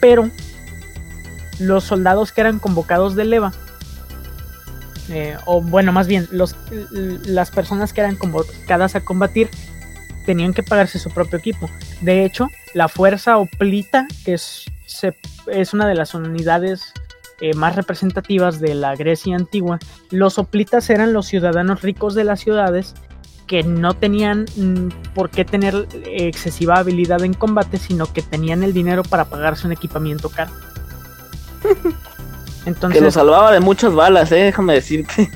[0.00, 0.30] pero
[1.58, 3.52] los soldados que eran convocados de leva
[5.08, 6.56] eh, o bueno, más bien, los,
[6.90, 9.48] las personas que eran convocadas a combatir
[10.24, 11.70] tenían que pagarse su propio equipo.
[12.00, 14.64] De hecho, la fuerza oplita, que es,
[15.46, 16.92] es una de las unidades
[17.40, 19.78] eh, más representativas de la Grecia antigua,
[20.10, 22.94] los oplitas eran los ciudadanos ricos de las ciudades
[23.46, 28.72] que no tenían mm, por qué tener excesiva habilidad en combate, sino que tenían el
[28.72, 30.50] dinero para pagarse un equipamiento caro.
[32.66, 35.30] Entonces, que lo salvaba de muchas balas, eh, déjame decirte.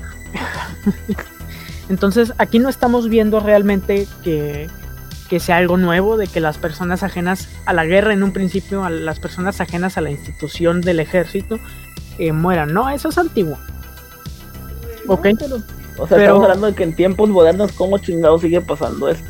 [1.88, 4.68] Entonces, aquí no estamos viendo realmente que,
[5.28, 8.84] que sea algo nuevo, de que las personas ajenas a la guerra en un principio,
[8.84, 11.60] a las personas ajenas a la institución del ejército,
[12.20, 12.72] eh, mueran.
[12.72, 13.58] No, eso es antiguo.
[15.08, 15.26] ok.
[15.98, 19.26] o sea, estamos hablando de que en tiempos modernos, ¿cómo chingados sigue pasando esto?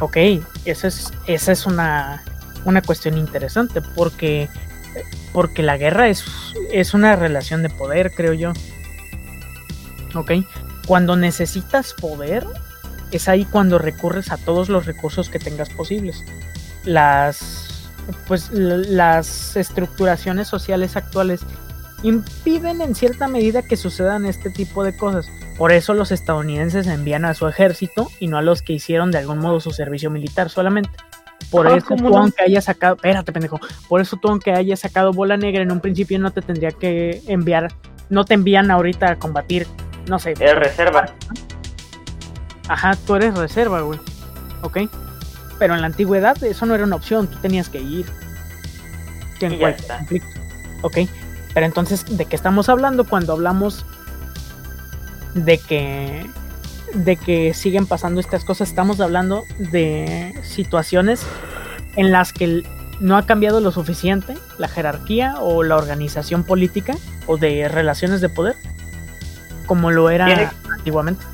[0.00, 0.16] Ok,
[0.64, 2.22] eso es, esa es una,
[2.64, 4.48] una cuestión interesante, porque
[5.32, 6.24] porque la guerra es,
[6.70, 8.52] es una relación de poder, creo yo.
[10.14, 10.32] ¿Ok?
[10.86, 12.46] Cuando necesitas poder,
[13.10, 16.24] es ahí cuando recurres a todos los recursos que tengas posibles.
[16.84, 17.63] Las,
[18.26, 21.40] pues, las estructuraciones sociales actuales
[22.02, 25.26] impiden en cierta medida que sucedan este tipo de cosas.
[25.56, 29.18] Por eso los estadounidenses envían a su ejército y no a los que hicieron de
[29.18, 30.90] algún modo su servicio militar solamente.
[31.50, 35.12] Por ah, eso tú, aunque haya sacado, espérate, pendejo, por eso tú, aunque haya sacado
[35.12, 37.72] bola negra en un principio, no te tendría que enviar,
[38.08, 39.66] no te envían ahorita a combatir,
[40.08, 40.34] no sé.
[40.40, 41.06] Eres reserva.
[42.68, 44.00] Ajá, tú eres reserva, güey.
[44.62, 44.78] Ok.
[45.58, 48.06] Pero en la antigüedad eso no era una opción, tú tenías que ir.
[49.40, 50.04] En ya está.
[50.82, 50.98] Ok.
[51.52, 53.84] Pero entonces, ¿de qué estamos hablando cuando hablamos
[55.34, 56.26] de que
[56.94, 58.68] de que siguen pasando estas cosas.
[58.68, 61.26] Estamos hablando de situaciones
[61.96, 62.62] en las que
[63.00, 66.94] no ha cambiado lo suficiente la jerarquía o la organización política
[67.26, 68.54] o de relaciones de poder
[69.66, 71.24] como lo era antiguamente.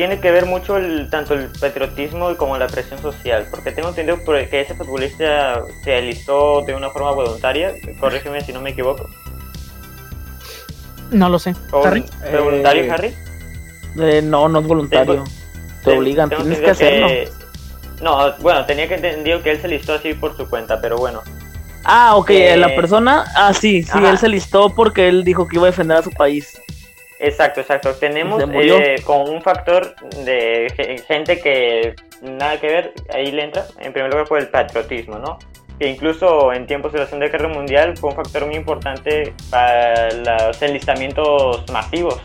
[0.00, 4.16] Tiene que ver mucho el, tanto el patriotismo como la presión social, porque tengo entendido
[4.24, 9.10] que ese futbolista se alistó de una forma voluntaria, corrígeme si no me equivoco.
[11.10, 11.54] No lo sé.
[11.84, 12.02] ¿Harry?
[12.32, 13.14] ¿Voluntario, eh, Harry?
[14.00, 15.22] Eh, no, no es voluntario.
[15.84, 17.08] te obligan, tienes que hacerlo.
[18.00, 21.20] No, bueno, tenía que entendido que él se listó así por su cuenta, pero bueno.
[21.84, 25.56] Ah, ok, eh, la persona, ah, sí, sí, él se listó porque él dijo que
[25.56, 26.58] iba a defender a su país.
[27.20, 27.94] Exacto, exacto.
[27.94, 29.94] Tenemos eh, con un factor
[30.24, 35.18] de gente que nada que ver, ahí le entra, en primer lugar por el patriotismo,
[35.18, 35.38] ¿no?
[35.78, 40.10] Que incluso en tiempos de la Segunda Guerra Mundial fue un factor muy importante para
[40.12, 42.20] los enlistamientos masivos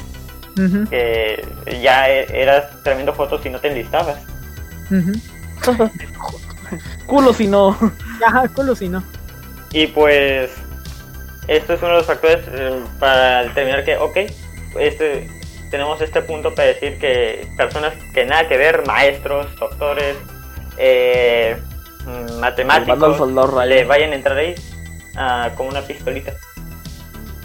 [0.90, 1.46] que
[1.82, 4.18] ya e-, eras tremendo fotos si no te enlistabas.
[7.06, 7.78] culo si no.
[8.26, 9.04] Ajá, culo si no.
[9.74, 10.52] Y pues
[11.48, 14.18] esto es uno de los factores eh, para determinar que, ok,
[14.80, 15.28] este,
[15.72, 20.16] tenemos este punto para decir que personas que nada que ver, maestros, doctores,
[20.78, 21.58] eh,
[22.06, 23.20] mm, matemáticos,
[23.68, 24.56] le vayan a entrar ahí
[25.16, 26.34] uh, con una pistolita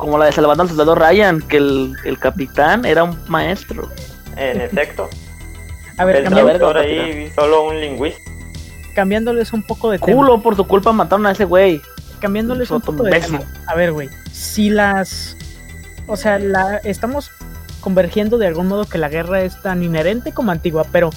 [0.00, 3.88] como la de Salvando al Soldado Ryan, que el, el capitán era un maestro.
[4.36, 5.08] En efecto.
[5.98, 8.22] A ver, el ahí solo un lingüista.
[8.94, 11.82] Cambiándoles un poco de Culo, por su culpa mataron a ese güey.
[12.20, 13.42] Cambiándoles un poco de tema.
[13.66, 14.08] A ver, güey.
[14.32, 15.36] Si las.
[16.10, 17.30] O sea, la estamos
[17.80, 21.10] convergiendo de algún modo que la guerra es tan inherente como antigua, pero.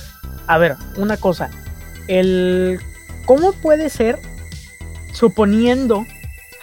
[0.46, 1.50] A ver, una cosa.
[2.08, 2.80] El.
[3.26, 4.20] ¿Cómo puede ser,
[5.14, 6.06] suponiendo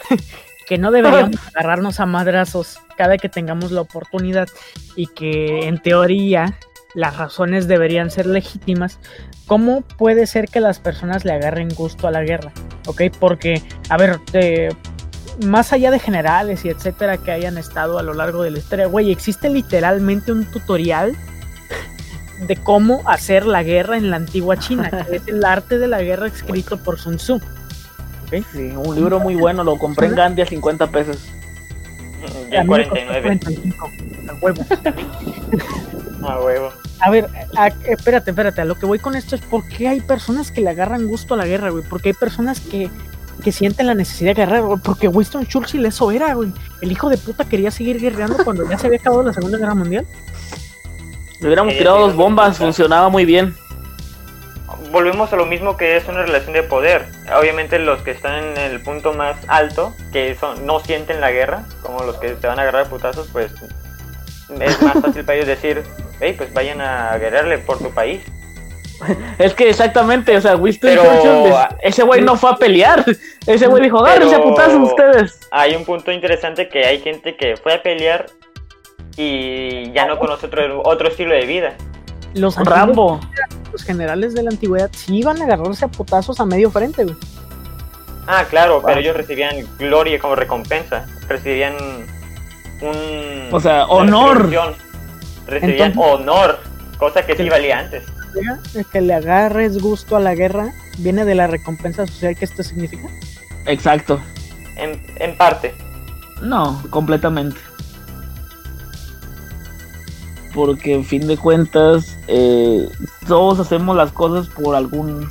[0.67, 4.47] que no deberíamos agarrarnos a madrazos cada que tengamos la oportunidad
[4.95, 6.57] y que en teoría
[6.93, 8.99] las razones deberían ser legítimas,
[9.47, 12.51] ¿cómo puede ser que las personas le agarren gusto a la guerra?
[12.87, 13.03] ¿Ok?
[13.19, 14.19] Porque, a ver,
[15.45, 18.87] más allá de generales y etcétera que hayan estado a lo largo de la historia,
[18.87, 21.15] güey, existe literalmente un tutorial
[22.39, 26.01] de cómo hacer la guerra en la antigua China, que es el arte de la
[26.01, 27.39] guerra escrito por Sun Tzu
[28.77, 31.17] un libro muy bueno, lo compré en Gandhi a 50 pesos.
[32.49, 33.39] Ya 49.
[34.29, 34.65] A huevo.
[36.27, 36.69] a huevo.
[36.99, 37.27] A ver,
[37.85, 40.69] espérate, espérate, a lo que voy con esto es por qué hay personas que le
[40.69, 41.83] agarran gusto a la guerra, güey.
[41.83, 42.89] Porque hay personas que,
[43.41, 46.51] que sienten la necesidad de guerrear, Porque Winston Churchill eso era, güey.
[46.81, 49.75] El hijo de puta quería seguir guerreando cuando ya se había acabado la Segunda Guerra
[49.75, 50.05] Mundial.
[51.39, 53.55] Le hubiéramos tirado dos bombas, funcionaba muy bien
[54.91, 57.05] volvemos a lo mismo que es una relación de poder.
[57.39, 61.63] Obviamente los que están en el punto más alto, que son, no sienten la guerra,
[61.81, 63.51] como los que se van a agarrar putazos, pues
[64.59, 65.83] es más fácil para ellos decir,
[66.19, 68.21] hey, pues vayan a guerrerle por tu país.
[69.39, 70.91] Es que exactamente, o sea, Winston
[71.81, 73.03] ese güey no fue a pelear.
[73.47, 75.39] Ese güey dijo, agárrense a putazos ustedes.
[75.51, 78.27] Hay un punto interesante que hay gente que fue a pelear
[79.17, 81.73] y ya no conoce otro, otro estilo de vida.
[82.33, 83.19] Los Rambo.
[83.71, 87.15] los generales de la antigüedad sí iban a agarrarse a putazos a medio frente, güey.
[88.27, 88.99] Ah, claro, pero Ah.
[89.01, 91.05] ellos recibían gloria como recompensa.
[91.27, 91.73] Recibían
[92.81, 93.49] un...
[93.51, 94.49] O sea, honor.
[95.47, 96.59] Recibían Entonces- honor,
[96.97, 97.49] cosa que sí Sí.
[97.49, 98.03] valía antes.
[98.73, 102.63] El que le agarres gusto a la guerra viene de la recompensa social que esto
[102.63, 103.09] significa.
[103.65, 104.19] Exacto.
[104.77, 105.73] En, en parte.
[106.41, 107.59] No, completamente.
[110.53, 112.89] Porque en fin de cuentas, eh,
[113.27, 115.29] todos hacemos las cosas por algún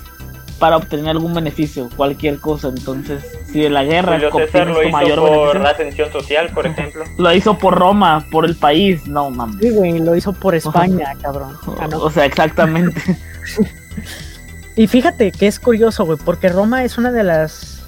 [0.59, 2.69] para obtener algún beneficio, cualquier cosa.
[2.69, 6.51] Entonces, si de la guerra Julio César lo hizo mayor por beneficio, la ascensión social,
[6.55, 7.05] por ejemplo.
[7.19, 9.57] lo hizo por Roma, por el país, no mames.
[9.61, 11.57] Sí, güey, lo hizo por España, cabrón.
[11.79, 11.99] Ah, no.
[11.99, 13.01] O sea, exactamente.
[14.77, 17.87] Y fíjate que es curioso, güey, porque Roma es una de las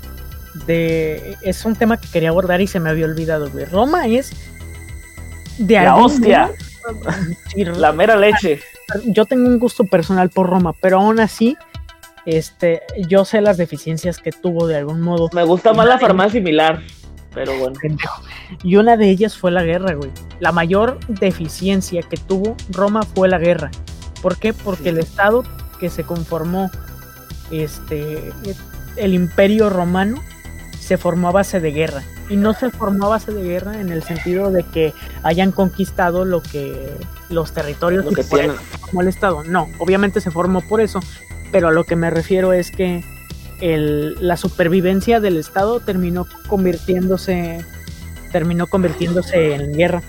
[0.66, 3.64] de es un tema que quería abordar y se me había olvidado, güey.
[3.64, 4.32] Roma es
[5.58, 6.50] de La hostia,
[7.56, 8.60] la mera leche.
[9.06, 11.56] yo tengo un gusto personal por Roma, pero aún así
[12.26, 15.28] este yo sé las deficiencias que tuvo de algún modo.
[15.32, 16.80] Me gusta más la farmacia similar,
[17.34, 17.78] pero bueno.
[18.62, 20.10] Y una de ellas fue la guerra, güey.
[20.40, 23.70] La mayor deficiencia que tuvo Roma fue la guerra.
[24.20, 24.52] ¿Por qué?
[24.52, 25.42] Porque el estado
[25.80, 26.70] que se conformó,
[27.50, 28.32] este,
[28.96, 30.22] el imperio romano,
[30.78, 32.02] se formó a base de guerra.
[32.28, 36.24] Y no se formó a base de guerra en el sentido de que hayan conquistado
[36.24, 36.96] lo que
[37.28, 38.56] los territorios Lo que por tienen.
[38.56, 39.44] eso se formó el estado.
[39.44, 41.00] No, obviamente se formó por eso.
[41.52, 43.04] Pero a lo que me refiero es que
[43.60, 47.64] el- la supervivencia del estado terminó convirtiéndose
[48.32, 50.02] terminó convirtiéndose en guerra.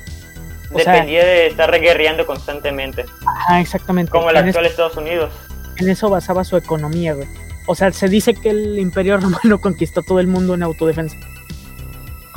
[0.71, 4.09] O sea- Dependía de estar reguerreando constantemente, Ajá, exactamente.
[4.11, 5.29] como el en, actual Estados Unidos.
[5.75, 7.27] en eso basaba su economía, güey.
[7.67, 11.17] O sea, se dice que el imperio romano conquistó todo el mundo en autodefensa.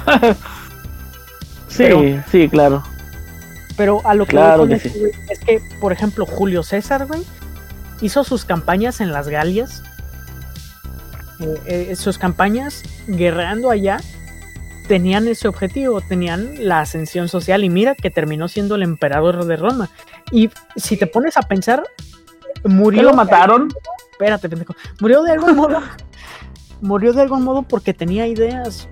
[1.68, 2.82] Sí, Pero- sí, claro.
[3.76, 4.88] Pero a lo que, Claro voy con que
[5.28, 7.22] es que, por ejemplo, Julio César, güey,
[8.00, 9.82] hizo sus campañas en las Galias.
[11.40, 14.00] Eh, eh, sus campañas guerreando allá
[14.88, 19.56] tenían ese objetivo, tenían la ascensión social y mira que terminó siendo el emperador de
[19.56, 19.90] Roma.
[20.30, 21.82] Y si te pones a pensar,
[22.64, 23.00] murió...
[23.00, 23.68] ¿Qué lo mataron?
[24.12, 24.74] Espérate, pendejo.
[25.00, 25.82] Murió de algún modo.
[26.80, 28.88] murió de algún modo porque tenía ideas.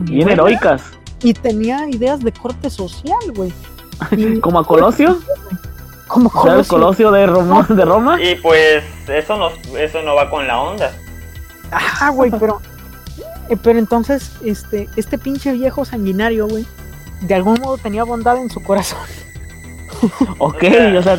[0.00, 0.82] Bien buenas heroicas.
[1.22, 3.52] Y tenía ideas de corte social, güey.
[4.40, 5.18] Como a Colosio.
[6.08, 6.68] como O sea, el Colosio.
[6.68, 7.66] Colosio de Roma.
[7.68, 8.22] De Roma.
[8.22, 10.92] Y pues eso no, eso no va con la onda.
[11.70, 12.60] Ajá, güey, pero.
[13.48, 16.66] eh, Pero entonces, este, este pinche viejo sanguinario, güey,
[17.20, 18.98] de algún modo tenía bondad en su corazón.
[20.38, 21.18] Ok, sea, o sea,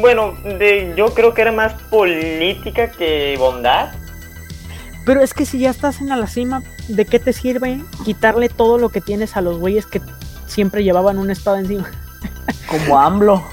[0.00, 3.92] Bueno, de, yo creo que era más política que bondad.
[5.06, 8.76] Pero es que si ya estás en la cima, ¿de qué te sirve quitarle todo
[8.78, 10.00] lo que tienes a los güeyes que
[10.46, 11.88] siempre llevaban una espada encima?
[12.66, 13.44] como AMLO.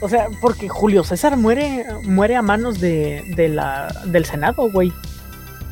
[0.00, 4.92] O sea, porque Julio César muere, muere a manos de, de la, del Senado, güey.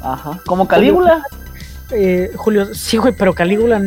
[0.02, 0.40] Ajá.
[0.46, 1.22] Como Calígula.
[1.90, 3.80] Eh, Julio, sí, güey, pero Calígula,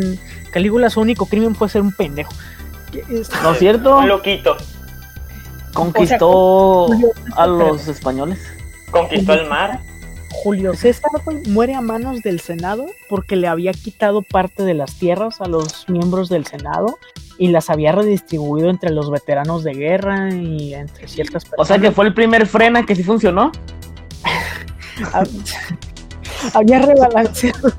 [0.51, 2.31] Calígula su único crimen fue ser un pendejo.
[3.43, 3.97] ¿No es cierto?
[3.97, 4.55] Un loquito.
[5.73, 8.39] Conquistó Julio a César, los españoles.
[8.91, 9.81] Conquistó el mar.
[10.43, 11.11] Julio César
[11.47, 15.87] muere a manos del Senado porque le había quitado parte de las tierras a los
[15.89, 16.97] miembros del Senado
[17.37, 21.67] y las había redistribuido entre los veteranos de guerra y entre ciertas O personas.
[21.67, 23.51] sea que fue el primer frena que sí funcionó.
[26.53, 27.71] había rebalanceado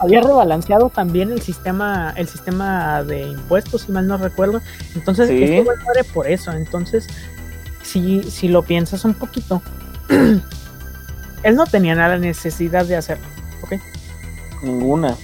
[0.00, 4.60] había rebalanceado también el sistema el sistema de impuestos si mal no recuerdo
[4.94, 5.38] entonces Sí.
[5.62, 7.06] güey muere por eso entonces
[7.82, 9.62] si si lo piensas un poquito
[11.44, 13.26] él no tenía nada necesidad de hacerlo
[13.62, 13.74] ¿ok?
[14.62, 15.16] Ninguna.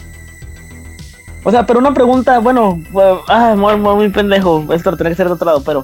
[1.43, 2.83] O sea, pero una pregunta, bueno,
[3.29, 4.67] ah, muy, muy, muy pendejo.
[4.73, 5.83] Esto lo tenía que ser de otro lado, pero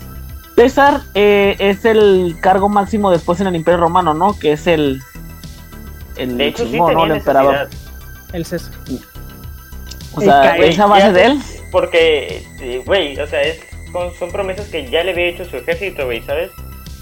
[0.55, 4.39] César eh, es el cargo máximo después en el Imperio Romano, ¿no?
[4.39, 5.01] Que es el.
[6.17, 7.05] El De hecho, sí chingón, ¿no?
[7.07, 7.69] El emperador.
[8.33, 8.73] el César
[10.15, 11.39] O sea, ¿es a base de él?
[11.73, 13.61] Porque, eh, güey, o sea, es,
[14.19, 16.51] son promesas que ya le había hecho su ejército, güey, ¿sabes?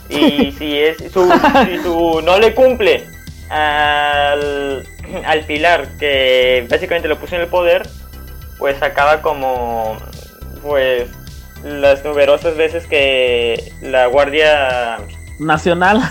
[0.09, 1.29] Y si es su,
[1.67, 3.05] si su no le cumple
[3.51, 4.87] al,
[5.25, 7.87] al pilar que básicamente lo puso en el poder,
[8.59, 9.97] pues acaba como,
[10.63, 11.09] pues,
[11.63, 14.99] las numerosas veces que la guardia...
[15.39, 16.01] Nacional.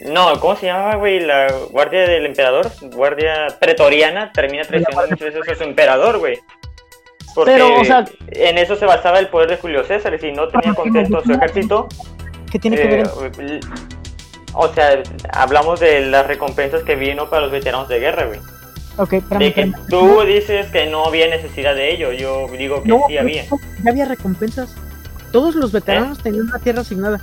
[0.00, 1.20] No, ¿cómo se llamaba, güey?
[1.20, 6.38] La guardia del emperador, guardia pretoriana, termina traicionando muchas veces a su emperador, güey.
[7.34, 10.32] Porque Pero, o sea- en eso se basaba el poder de Julio César, y si
[10.32, 11.86] no tenía contento a su ejército,
[12.50, 13.10] ¿qué tiene que ver
[14.54, 18.40] o sea, hablamos de las recompensas que vino para los veteranos de guerra, güey.
[18.96, 22.88] Ok, espérame, De que tú dices que no había necesidad de ello, yo digo que
[22.88, 23.44] No, sí había.
[23.50, 24.74] no, ya había recompensas.
[25.32, 27.20] Todos los veteranos tenían una tierra asignada.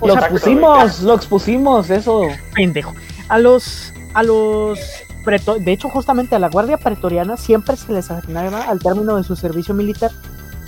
[0.00, 2.22] O Lo expusimos, lo expusimos, eso.
[2.54, 2.92] pendejo.
[3.28, 4.78] A los, a los,
[5.24, 9.24] preto- de hecho, justamente a la guardia pretoriana siempre se les asignaba al término de
[9.24, 10.10] su servicio militar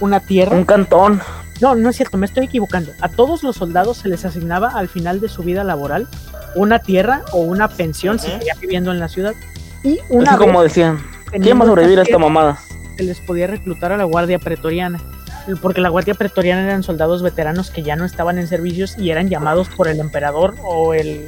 [0.01, 0.57] una tierra.
[0.57, 1.21] Un cantón.
[1.61, 2.93] No, no es cierto, me estoy equivocando.
[3.01, 6.07] A todos los soldados se les asignaba al final de su vida laboral
[6.55, 9.35] una tierra o una pensión si seguían viviendo en la ciudad.
[9.83, 10.99] Y una Así vez como decían.
[11.31, 12.59] ¿Quién va a sobrevivir a esta mamada?
[12.99, 15.01] se les podía reclutar a la Guardia Pretoriana.
[15.63, 19.29] Porque la Guardia Pretoriana eran soldados veteranos que ya no estaban en servicios y eran
[19.29, 21.27] llamados por el emperador o el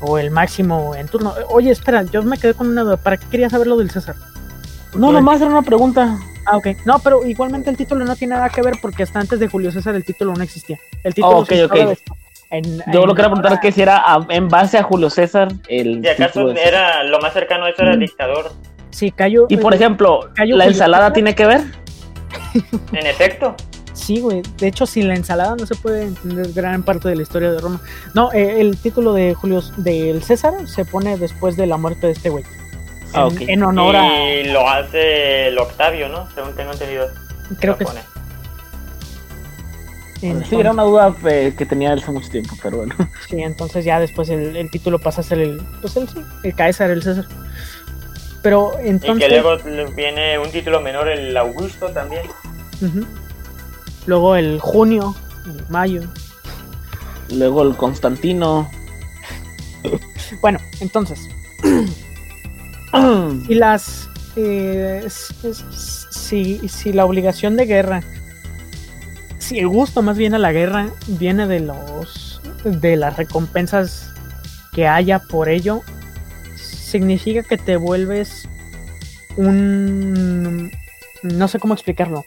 [0.00, 1.32] o el máximo en turno.
[1.48, 2.96] Oye, espera, yo me quedé con una duda.
[2.96, 4.16] ¿Para qué querías saber lo del César?
[4.94, 6.18] No, nomás era una pregunta.
[6.46, 6.68] Ah, ok.
[6.84, 9.70] No, pero igualmente el título no tiene nada que ver porque hasta antes de Julio
[9.72, 10.78] César el título no existía.
[11.04, 11.88] El título Oh, ok, se usaba ok.
[11.90, 12.18] después.
[12.50, 15.48] En- Yo en- lo quería preguntar que si era a- en base a Julio César
[15.68, 18.52] el Si acaso de- era lo más cercano a eso era dictador.
[18.90, 19.46] Sí, Cayo.
[19.48, 21.12] Y por ejemplo, Cayo ¿la Julio ensalada César.
[21.14, 21.60] tiene que ver?
[22.92, 23.54] En efecto,
[23.94, 24.40] Sí, güey.
[24.58, 27.60] De hecho, sin la ensalada no se puede entender gran parte de la historia de
[27.60, 27.80] Roma.
[28.14, 32.14] No, eh, el título de Julio del César se pone después de la muerte de
[32.14, 32.42] este güey.
[33.14, 33.40] Ah, en, ok.
[33.48, 34.30] en honor a.
[34.32, 36.28] y lo hace el Octavio, ¿no?
[36.34, 37.08] Según tengo entendido.
[37.60, 37.84] Creo que
[40.20, 42.94] Sí, era una duda eh, que tenía hace mucho tiempo, pero bueno.
[43.28, 45.60] sí, entonces ya después el, el título pasa a ser el.
[45.80, 47.26] Pues el sí, el Caesar, el César.
[48.40, 49.28] Pero Y entonces.
[49.28, 49.56] que luego
[49.96, 52.22] viene un título menor, el Augusto también.
[54.06, 55.14] Luego el junio,
[55.46, 56.02] el mayo.
[57.30, 58.70] Luego el Constantino.
[60.40, 61.28] Bueno, entonces.
[63.46, 68.02] si las eh, si, si la obligación de guerra
[69.38, 74.10] si el gusto más bien a la guerra viene de los de las recompensas
[74.72, 75.82] que haya por ello
[76.56, 78.48] significa que te vuelves
[79.36, 80.70] un
[81.22, 82.24] no sé cómo explicarlo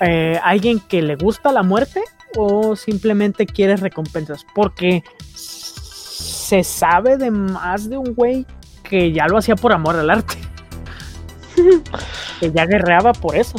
[0.00, 2.02] eh, alguien que le gusta la muerte
[2.36, 5.02] o simplemente quieres recompensas porque
[5.34, 8.46] se sabe de más de un güey
[8.88, 10.36] que ya lo hacía por amor al arte.
[12.40, 13.56] que ya guerreaba por eso.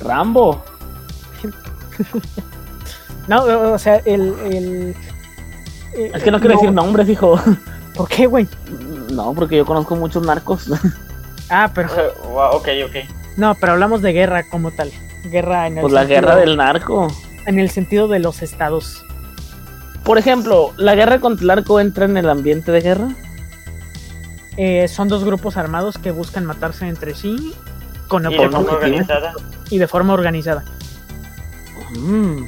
[0.00, 0.62] Rambo.
[3.28, 4.34] No, o sea, el.
[4.50, 4.96] el
[5.94, 7.38] eh, Es que no quiero decir nombres, hijo.
[7.94, 8.48] ¿Por qué, güey?
[9.12, 10.70] No, porque yo conozco muchos narcos.
[11.50, 11.88] Ah, pero.
[11.88, 12.96] Eh, wow, ok, ok.
[13.38, 14.90] No, pero hablamos de guerra como tal.
[15.24, 15.80] Guerra en el.
[15.80, 17.08] Pues la sentido- guerra del narco.
[17.46, 19.02] En el sentido de los estados.
[20.04, 23.08] Por ejemplo, ¿la guerra contra el narco entra en el ambiente de guerra?
[24.60, 27.54] Eh, son dos grupos armados que buscan matarse entre sí
[28.08, 29.32] con Y de forma organizada.
[29.70, 30.64] y de forma organizada.
[31.90, 32.42] Mm.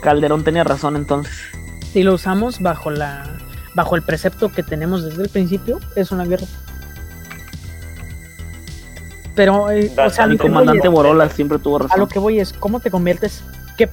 [0.00, 1.34] Calderón tenía razón entonces.
[1.92, 3.24] Si lo usamos bajo la
[3.74, 6.46] bajo el precepto que tenemos desde el principio, es una guerra.
[9.34, 12.08] Pero, eh, o sea, voy comandante Borola siempre tuvo a lo razón.
[12.08, 13.42] que voy es, ¿cómo te conviertes?
[13.78, 13.88] ¿Qué,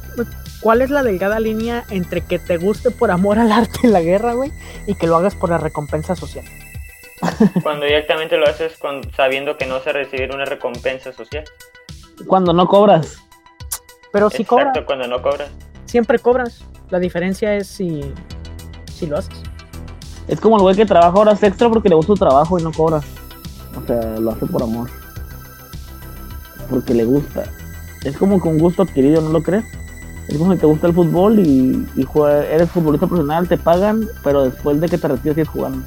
[0.60, 4.02] ¿Cuál es la delgada línea entre que te guste por amor al arte en la
[4.02, 4.52] guerra, güey,
[4.86, 6.44] y que lo hagas por la recompensa social?
[7.64, 11.44] Cuando directamente lo haces con, sabiendo que no vas a recibir una recompensa social.
[12.28, 13.18] Cuando no cobras.
[14.12, 15.50] Pero si Exacto, cobras, cuando no cobras.
[15.86, 16.64] siempre cobras.
[16.90, 18.02] La diferencia es si,
[18.94, 19.42] si lo haces.
[20.28, 22.72] Es como el güey que trabaja horas extra porque le gusta su trabajo y no
[22.72, 23.02] cobra.
[23.78, 24.90] O sea, lo hace por amor.
[26.70, 27.44] Porque le gusta.
[28.04, 29.66] Es como con gusto adquirido, ¿no lo crees?
[30.28, 34.08] Es como si te gusta el fútbol y, y jue- eres futbolista profesional, te pagan,
[34.24, 35.84] pero después de que te retiras sigues jugando.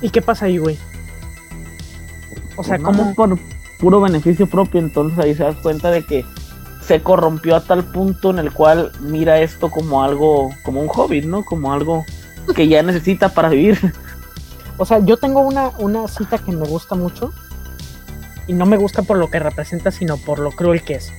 [0.00, 0.78] ¿Y qué pasa ahí, güey?
[2.56, 3.02] O sea, Pues ¿cómo?
[3.02, 3.38] nada, por
[3.78, 6.24] puro beneficio propio, entonces ahí se das cuenta de que
[6.80, 11.20] se corrompió a tal punto en el cual mira esto como algo, como un hobby,
[11.22, 11.44] ¿no?
[11.44, 12.04] Como algo
[12.54, 13.92] que ya necesita para vivir.
[14.78, 17.32] O sea, yo tengo una, una cita que me gusta mucho.
[18.46, 21.12] Y no me gusta por lo que representa, sino por lo cruel que es.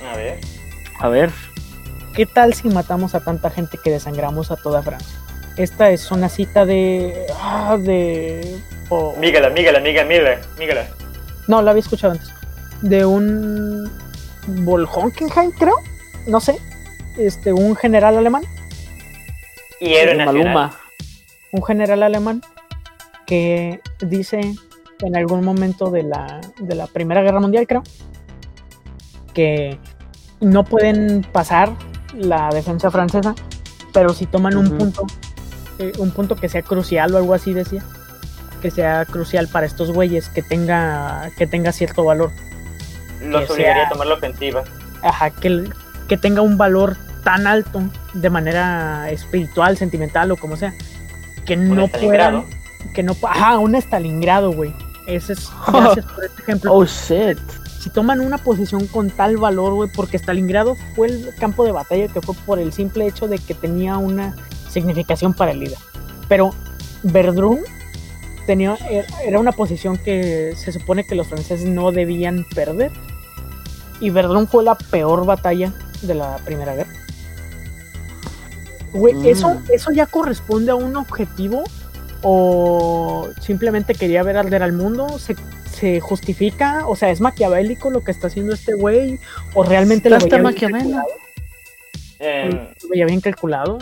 [0.00, 0.38] A ver.
[1.00, 1.32] A ver,
[2.14, 5.18] ¿Qué tal si matamos a tanta gente que desangramos a toda Francia?
[5.56, 7.26] Esta es una cita de.
[7.40, 8.56] ah, de.
[8.88, 10.86] o- Mígala, mígala, mígala, mígala,
[11.46, 12.28] no, la había escuchado antes.
[12.82, 13.90] De un.
[14.46, 15.74] Volhonkenheim, creo.
[16.26, 16.58] No sé.
[17.18, 18.42] Este, un general alemán.
[19.80, 20.44] Y héroe nacional.
[20.44, 20.78] Maluma.
[21.52, 22.42] Un general alemán
[23.26, 24.40] que dice
[25.00, 27.82] en algún momento de la, de la Primera Guerra Mundial, creo,
[29.32, 29.78] que
[30.40, 31.72] no pueden pasar
[32.14, 33.34] la defensa francesa,
[33.92, 35.06] pero si toman un punto,
[35.78, 37.82] eh, un punto que sea crucial o algo así decía,
[38.62, 42.30] que sea crucial para estos güeyes, que tenga, que tenga cierto valor,
[43.22, 44.64] Los obligaría sea- a tomar la ofensiva.
[45.02, 45.64] ajá, que,
[46.08, 50.72] que tenga un valor tan alto de manera espiritual, sentimental o como sea,
[51.46, 52.44] que Un no puedan
[52.94, 53.16] que no...
[53.22, 54.74] Ajá, un Stalingrado, güey.
[55.06, 55.50] Ese es...
[55.72, 56.72] Gracias por este ejemplo.
[56.74, 57.38] Oh, shit.
[57.80, 62.08] Si toman una posición con tal valor, güey, porque Stalingrado fue el campo de batalla
[62.08, 64.34] que fue por el simple hecho de que tenía una
[64.74, 65.78] significación para el líder.
[66.28, 66.52] Pero
[67.02, 67.60] Verdun
[68.46, 72.92] tenía, er- era una posición que se supone que los franceses no debían perder.
[74.00, 75.72] Y Verdun fue la peor batalla
[76.02, 76.92] de la Primera Guerra.
[78.92, 79.26] Güey, Mm.
[79.26, 81.64] ¿eso, ¿eso ya corresponde a un objetivo?
[82.22, 85.18] ¿O simplemente quería ver arder al mundo?
[85.18, 85.36] ¿Se,
[85.70, 86.86] se justifica?
[86.86, 89.18] O sea, ¿es maquiavélico lo que está haciendo este güey?
[89.54, 90.96] ¿O realmente lo Está veía, bien maquiavélico.
[90.96, 91.24] calculado?
[92.20, 93.78] Eh, ¿Lo veía bien calculado?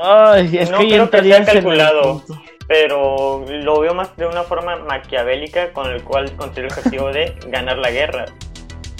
[0.00, 2.22] Ay, es No que creo que sea calculado.
[2.68, 7.34] pero lo veo más de una forma maquiavélica con el cual considero el objetivo de
[7.48, 8.26] ganar la guerra.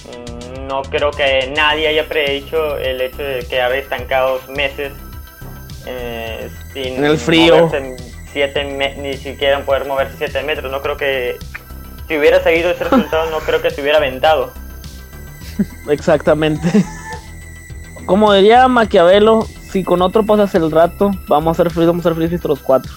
[0.07, 4.93] Mm, No creo que nadie haya predicho el hecho de quedar estancados meses
[5.87, 7.67] eh, sin En el frío.
[7.67, 7.97] moverse
[8.33, 8.65] siete
[8.99, 10.71] ni siquiera poder moverse 7 metros.
[10.73, 11.37] No creo que
[12.09, 14.53] si hubiera seguido ese resultado, no creo que se hubiera aventado.
[15.91, 16.67] Exactamente.
[18.07, 22.09] Como diría Maquiavelo, si con otro pasas el rato, vamos a ser felices, vamos a
[22.11, 22.93] ser felices los cuatro.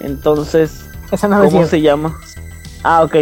[0.00, 2.18] Entonces, Esa no ¿cómo se llama?
[2.82, 3.16] Ah, ok.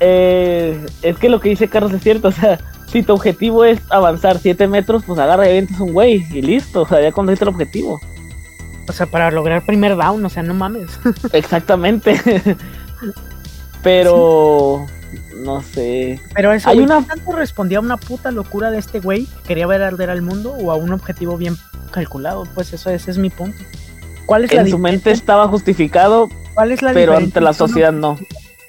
[0.00, 3.80] Eh, es que lo que dice Carlos es cierto, o sea, si tu objetivo es
[3.90, 7.44] avanzar 7 metros, pues agarra y avientas un güey y listo, o sea, ya conseguiste
[7.44, 8.00] el objetivo.
[8.88, 10.98] O sea, para lograr primer down, o sea, no mames.
[11.32, 12.20] Exactamente.
[13.82, 14.86] Pero,
[15.44, 16.20] no sé.
[16.34, 19.26] Pero eso, Hay güey, una- ¿qué tanto respondía a una puta locura de este güey?
[19.46, 21.56] ¿Quería ver arder al mundo o a un objetivo bien
[21.90, 22.44] calculado?
[22.54, 23.58] Pues eso ese es mi punto.
[24.26, 27.92] ¿Cuál es la, En su mente estaba justificado, ¿Cuál es la pero ante la sociedad
[27.92, 28.18] no.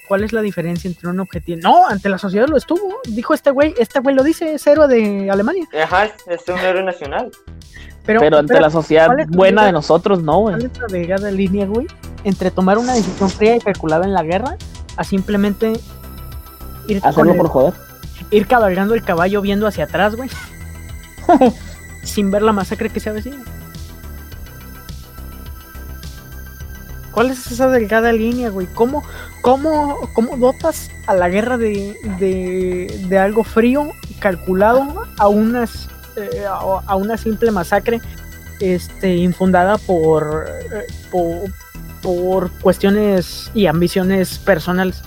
[0.08, 1.60] ¿Cuál es la diferencia entre un objetivo?
[1.64, 3.00] No, ante la sociedad lo estuvo.
[3.08, 5.64] Dijo este güey, este güey lo dice, es héroe de Alemania.
[5.84, 7.32] Ajá, es un héroe nacional.
[8.06, 10.56] Pero, Pero ante la sociedad ¿cuál es la buena de nosotros no, güey.
[10.58, 11.88] ¿cuál es la delgada línea, güey?
[12.24, 14.58] Entre tomar una decisión fría y calculada en la guerra
[14.98, 15.80] a simplemente
[16.98, 17.74] ir, el- por joder.
[18.32, 20.30] ir cabalgando el caballo viendo hacia atrás, güey.
[22.04, 23.38] sin ver la masacre que se avecina.
[27.12, 28.68] ¿Cuál es esa delgada línea, güey?
[28.74, 29.04] ¿Cómo,
[29.42, 36.46] cómo, cómo dotas a la guerra de, de, de algo frío, calculado, a unas eh,
[36.48, 38.00] a, a una simple masacre
[38.62, 41.52] este, infundada por, eh, por,
[42.02, 45.02] por cuestiones y ambiciones personales?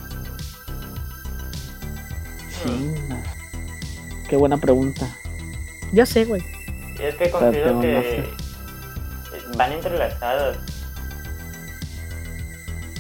[2.65, 3.23] Chinga.
[4.29, 5.07] Qué buena pregunta.
[5.93, 6.43] Ya sé, güey.
[7.01, 8.25] Es que considero no que
[9.57, 10.57] van entrelazadas.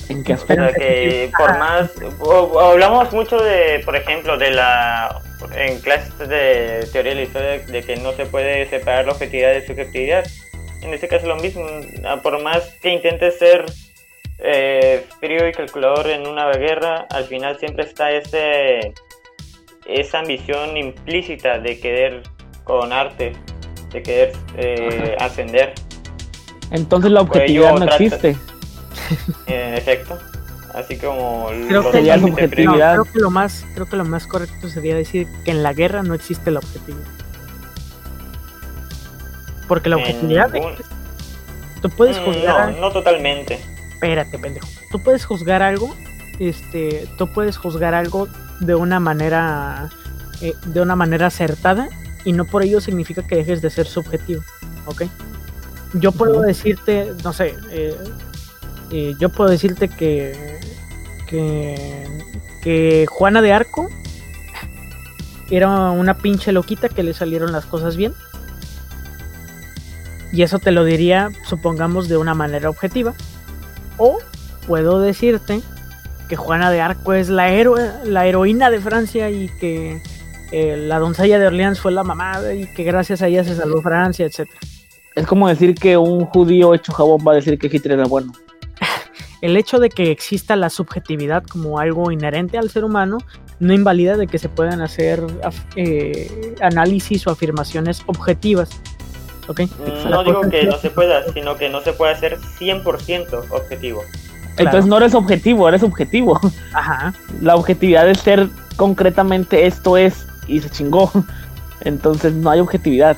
[0.08, 0.78] ¿En qué O sea, aspecto?
[0.80, 1.90] que por más.
[2.20, 5.20] o- o hablamos mucho de, por ejemplo, de la.
[5.56, 9.52] En clases de teoría de la historia, de que no se puede separar la objetividad
[9.52, 10.24] de subjetividad.
[10.82, 11.64] En este caso, lo mismo.
[12.06, 13.64] Ah, Por más que intentes ser
[14.38, 18.92] eh, frío y calculador en una guerra, al final siempre está ese.
[19.86, 22.22] Esa ambición implícita de querer
[22.64, 23.32] coronarte,
[23.92, 25.74] de querer eh, ascender.
[26.70, 28.36] Entonces la ello objetividad no trata- existe.
[29.46, 30.18] En efecto.
[30.72, 32.96] Así como Creo que, límites objetividad.
[32.96, 35.72] no, creo que lo más creo que lo más correcto sería decir que en la
[35.72, 37.06] guerra no existe la objetividad.
[39.68, 40.74] Porque la objetividad ningún-
[41.80, 43.58] tú puedes Mm, juzgar No, no totalmente.
[43.92, 44.66] espérate, pendejo.
[44.90, 45.94] Tú puedes juzgar algo,
[46.40, 48.26] este, tú puedes juzgar algo
[48.60, 49.90] de una manera
[50.40, 51.88] eh, de una manera acertada
[52.24, 54.42] y no por ello significa que dejes de ser subjetivo,
[54.86, 55.04] ¿ok?
[55.94, 57.96] Yo puedo decirte, no sé, eh,
[58.90, 60.58] eh, yo puedo decirte que,
[61.28, 62.04] que
[62.64, 63.90] que Juana de Arco
[65.50, 68.14] era una pinche loquita que le salieron las cosas bien.
[70.32, 73.12] Y eso te lo diría, supongamos, de una manera objetiva.
[73.98, 74.18] O
[74.66, 75.60] puedo decirte
[76.28, 80.00] que Juana de Arco es la héroe, la heroína de Francia y que
[80.52, 83.82] eh, la doncella de Orleans fue la mamada y que gracias a ella se salvó
[83.82, 84.58] Francia, etcétera.
[85.14, 88.32] Es como decir que un judío hecho jabón va a decir que Hitler era bueno.
[89.40, 93.18] El hecho de que exista la subjetividad como algo inherente al ser humano
[93.60, 98.70] no invalida de que se puedan hacer af- eh, análisis o afirmaciones objetivas.
[99.46, 99.60] ¿Ok?
[99.60, 104.02] Mm, No digo que no se pueda, sino que no se puede hacer 100% objetivo.
[104.56, 106.40] Entonces no eres objetivo, eres objetivo.
[106.72, 107.12] Ajá.
[107.40, 111.10] La objetividad es ser concretamente esto es y se chingó.
[111.80, 113.16] Entonces no hay objetividad.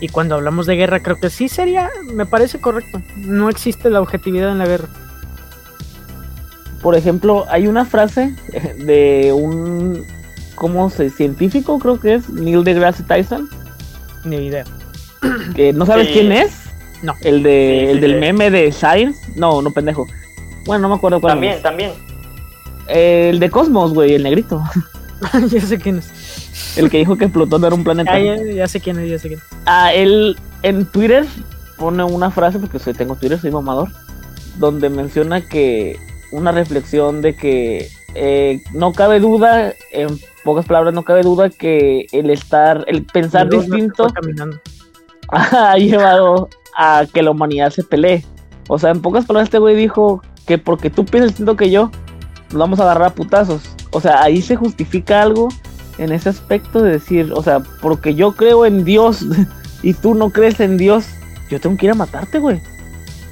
[0.00, 3.02] Y cuando hablamos de guerra, creo que sí sería, me parece correcto.
[3.16, 4.88] No existe la objetividad en la guerra.
[6.82, 8.34] Por ejemplo, hay una frase
[8.78, 10.04] de un
[10.54, 13.48] ¿cómo se científico creo que es Neil deGrasse Tyson,
[14.24, 14.64] Ni idea.
[15.54, 16.12] que no sabes Sí.
[16.14, 16.69] quién es.
[17.02, 17.14] No.
[17.22, 18.18] El de Sí, sí, el del sí.
[18.18, 19.32] meme de Science.
[19.36, 20.06] No, no pendejo.
[20.66, 21.34] Bueno, no me acuerdo cuál.
[21.34, 21.92] También, también.
[22.88, 24.62] El de Cosmos, güey, el negrito.
[25.50, 26.76] ya sé quién es.
[26.76, 28.12] El que dijo que Plutón era un planeta.
[28.12, 29.46] Ah, ya, ya sé quién es, ya sé quién es.
[29.66, 31.26] Ah, él en Twitter
[31.78, 33.88] pone una frase, porque soy, tengo Twitter, soy mamador,
[34.58, 35.98] donde menciona que
[36.32, 42.06] una reflexión de que eh, no cabe duda, en pocas palabras, no cabe duda que
[42.12, 44.06] el estar, el pensar distinto
[45.28, 46.48] ha llevado
[46.80, 48.24] a que la humanidad se pelee.
[48.68, 51.90] O sea, en pocas palabras, este güey dijo que porque tú piensas distinto que yo,
[52.50, 53.76] nos vamos a agarrar a putazos.
[53.90, 55.48] O sea, ahí se justifica algo
[55.98, 59.26] en ese aspecto de decir, o sea, porque yo creo en Dios
[59.82, 61.06] y tú no crees en Dios,
[61.50, 62.62] yo tengo que ir a matarte, güey.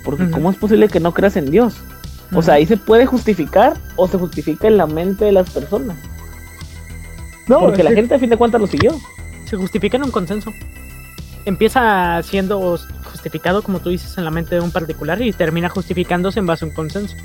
[0.04, 0.30] Porque.
[0.30, 1.76] ¿cómo es posible que no creas en Dios?
[2.34, 5.96] O sea, ahí se puede justificar o se justifica en la mente de las personas.
[7.46, 8.94] No, porque la gente a fin de cuentas lo siguió.
[9.46, 10.52] se justifica en un consenso.
[11.48, 12.78] Empieza siendo
[13.10, 16.66] justificado, como tú dices, en la mente de un particular y termina justificándose en base
[16.66, 17.16] a un consenso.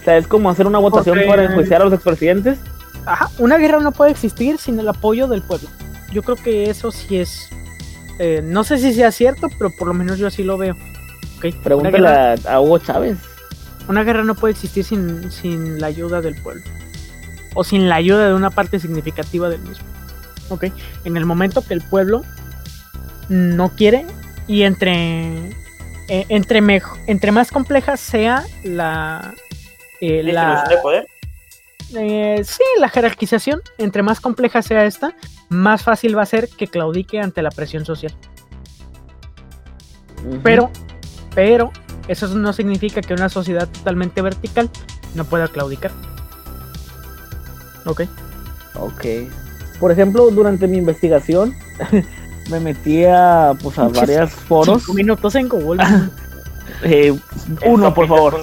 [0.00, 2.58] O sea, es como hacer una votación Porque- para enjuiciar a los expresidentes.
[3.06, 5.68] Ajá, una guerra no puede existir sin el apoyo del pueblo.
[6.12, 7.48] Yo creo que eso sí es.
[8.18, 10.74] eh, no sé si sea cierto, pero por lo menos yo así lo veo.
[11.38, 11.44] ¿ok?
[11.46, 13.16] Una, Pregúntale guerra, a, Hugo Chávez.
[13.88, 16.62] una guerra no puede existir sin, sin la ayuda del pueblo.
[17.54, 19.84] O sin la ayuda de una parte significativa del mismo.
[20.50, 20.66] ¿ok?
[21.04, 22.22] En el momento que el pueblo
[23.28, 24.04] no quiere
[24.46, 25.26] y entre.
[26.08, 29.34] eh, entre, mejo- entre más compleja sea la.
[30.00, 31.06] eh, la, de poder.
[31.96, 35.14] Eh, sí, la jerarquización, entre más compleja sea esta,
[35.48, 38.12] más fácil va a ser que claudique ante la presión social.
[40.42, 40.70] Pero,
[41.34, 41.70] pero,
[42.08, 44.70] eso no significa que una sociedad totalmente vertical
[45.14, 45.92] no pueda claudicar.
[47.84, 48.02] Ok.
[48.76, 49.04] Ok.
[49.78, 51.54] Por ejemplo, durante mi investigación
[52.50, 54.82] me metí a, pues, a varios foros.
[54.82, 55.82] Cinco minutos en Google.
[56.82, 57.16] Eh,
[57.64, 58.34] uno, por favor.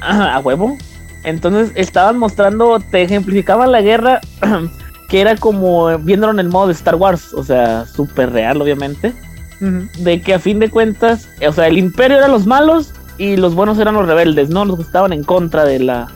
[0.00, 0.76] Ajá, a huevo.
[1.24, 4.20] Entonces estaban mostrando, te ejemplificaban la guerra,
[5.08, 8.60] que era como eh, viéndolo en el modo de Star Wars, o sea, súper real,
[8.60, 9.14] obviamente.
[9.60, 13.54] De que a fin de cuentas, o sea, el imperio eran los malos y los
[13.54, 14.64] buenos eran los rebeldes, ¿no?
[14.64, 16.06] Los que estaban en contra de la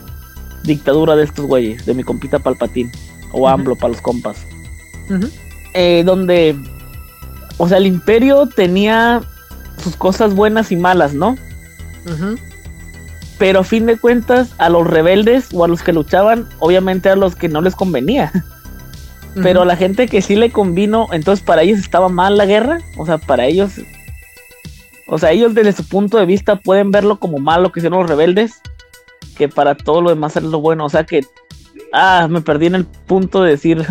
[0.63, 2.89] dictadura de estos güeyes, de mi compita Palpatín,
[3.33, 3.49] o.
[3.49, 4.45] AMLO para los compas.
[5.09, 5.27] ujú,
[5.73, 6.55] eh, donde,
[7.57, 9.21] o sea, el imperio tenía
[9.81, 11.37] sus cosas buenas y malas, ¿no?
[13.37, 17.15] Pero a fin de cuentas, a los rebeldes o a los que luchaban, obviamente a
[17.15, 18.31] los que no les convenía.
[19.41, 22.79] Pero a la gente que sí le convino, entonces para ellos estaba mal la guerra.
[22.97, 23.73] O sea, para ellos,
[25.07, 28.09] o sea, ellos desde su punto de vista pueden verlo como malo que hicieron los
[28.09, 28.61] rebeldes,
[29.35, 30.85] que para todo lo demás es lo bueno.
[30.85, 31.21] O sea que,
[31.93, 33.83] ah, me perdí en el punto de decir,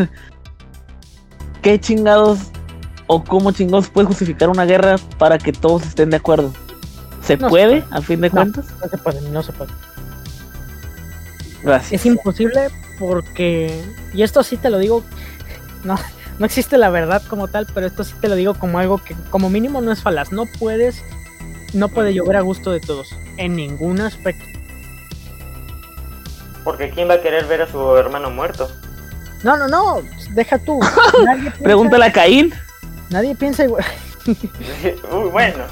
[1.62, 2.38] ¿qué chingados
[3.06, 6.52] o cómo chingados puede justificar una guerra para que todos estén de acuerdo?
[7.22, 8.34] ¿Se No se puede, a fin de No.
[8.34, 8.66] cuentas?
[8.82, 9.70] No se puede, no se puede.
[11.62, 11.92] Gracias.
[11.92, 15.04] Es imposible porque, y esto sí te lo digo,
[15.84, 15.96] no,
[16.38, 19.14] no existe la verdad como tal, pero esto sí te lo digo como algo que
[19.30, 20.32] como mínimo no es falaz.
[20.32, 21.02] No puedes,
[21.72, 24.44] no puede llover a gusto de todos, en ningún aspecto.
[26.64, 28.68] Porque ¿quién va a querer ver a su hermano muerto?
[29.42, 30.02] No, no, no,
[30.34, 30.80] deja tú.
[31.24, 32.52] Nadie piensa, Pregúntale a Caín.
[33.10, 33.84] Nadie piensa igual.
[34.26, 35.64] Uy, bueno.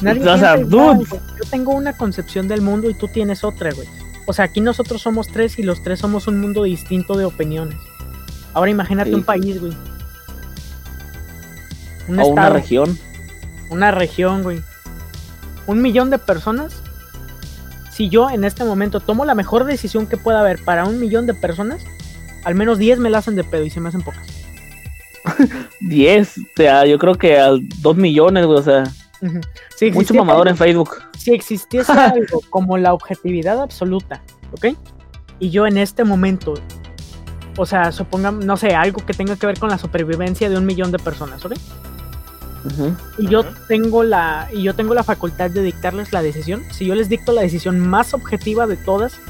[0.00, 1.20] Nadie O sea, piensa igual, dude.
[1.42, 3.88] Yo tengo una concepción del mundo y tú tienes otra, güey.
[4.26, 7.78] O sea, aquí nosotros somos tres y los tres somos un mundo distinto de opiniones.
[8.54, 9.14] Ahora imagínate Sí.
[9.14, 9.72] un país, güey.
[12.08, 12.98] Un o una región.
[13.70, 14.62] una región, güey.
[15.66, 16.82] Un millón de personas.
[17.90, 21.26] Si yo en este momento tomo la mejor decisión que pueda haber para un millón
[21.26, 21.82] de personas,
[22.46, 24.24] al menos 10 me la hacen de pedo y se me hacen pocas.
[25.80, 28.84] 10, o sea, yo creo que a 2 millones, güey, o sea,
[29.92, 30.90] mucho mamador en Facebook.
[31.18, 34.22] Si existiese algo como la objetividad absoluta,
[34.52, 34.76] ¿ok?
[35.40, 36.54] Y yo en este momento,
[37.56, 40.66] o sea, supongamos, no sé, algo que tenga que ver con la supervivencia de un
[40.66, 41.54] millón de personas, ¿ok?
[43.18, 46.96] Y yo tengo la y yo tengo la facultad de dictarles la decisión si yo
[46.96, 49.20] les dicto la decisión más objetiva de todas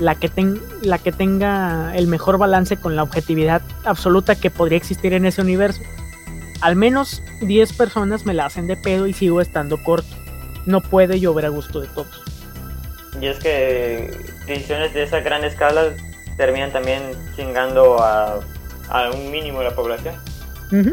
[0.00, 4.78] la que ten- la que tenga el mejor balance con la objetividad absoluta que podría
[4.78, 5.82] existir en ese universo
[6.62, 10.08] al menos 10 personas me la hacen de pedo y sigo estando corto
[10.66, 12.22] no puede llover a gusto de todos
[13.20, 14.10] Y es que
[14.46, 15.84] decisiones de esa gran escala
[16.36, 17.02] terminan también
[17.36, 18.40] chingando a,
[18.88, 20.14] a un mínimo de la población.
[20.72, 20.92] Ujú.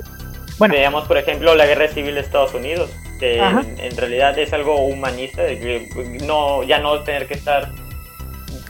[0.58, 0.74] Bueno.
[0.74, 2.90] Veamos, por ejemplo, la guerra civil de Estados Unidos,
[3.20, 7.72] que en, en realidad es algo humanista, de que no, ya no tener que estar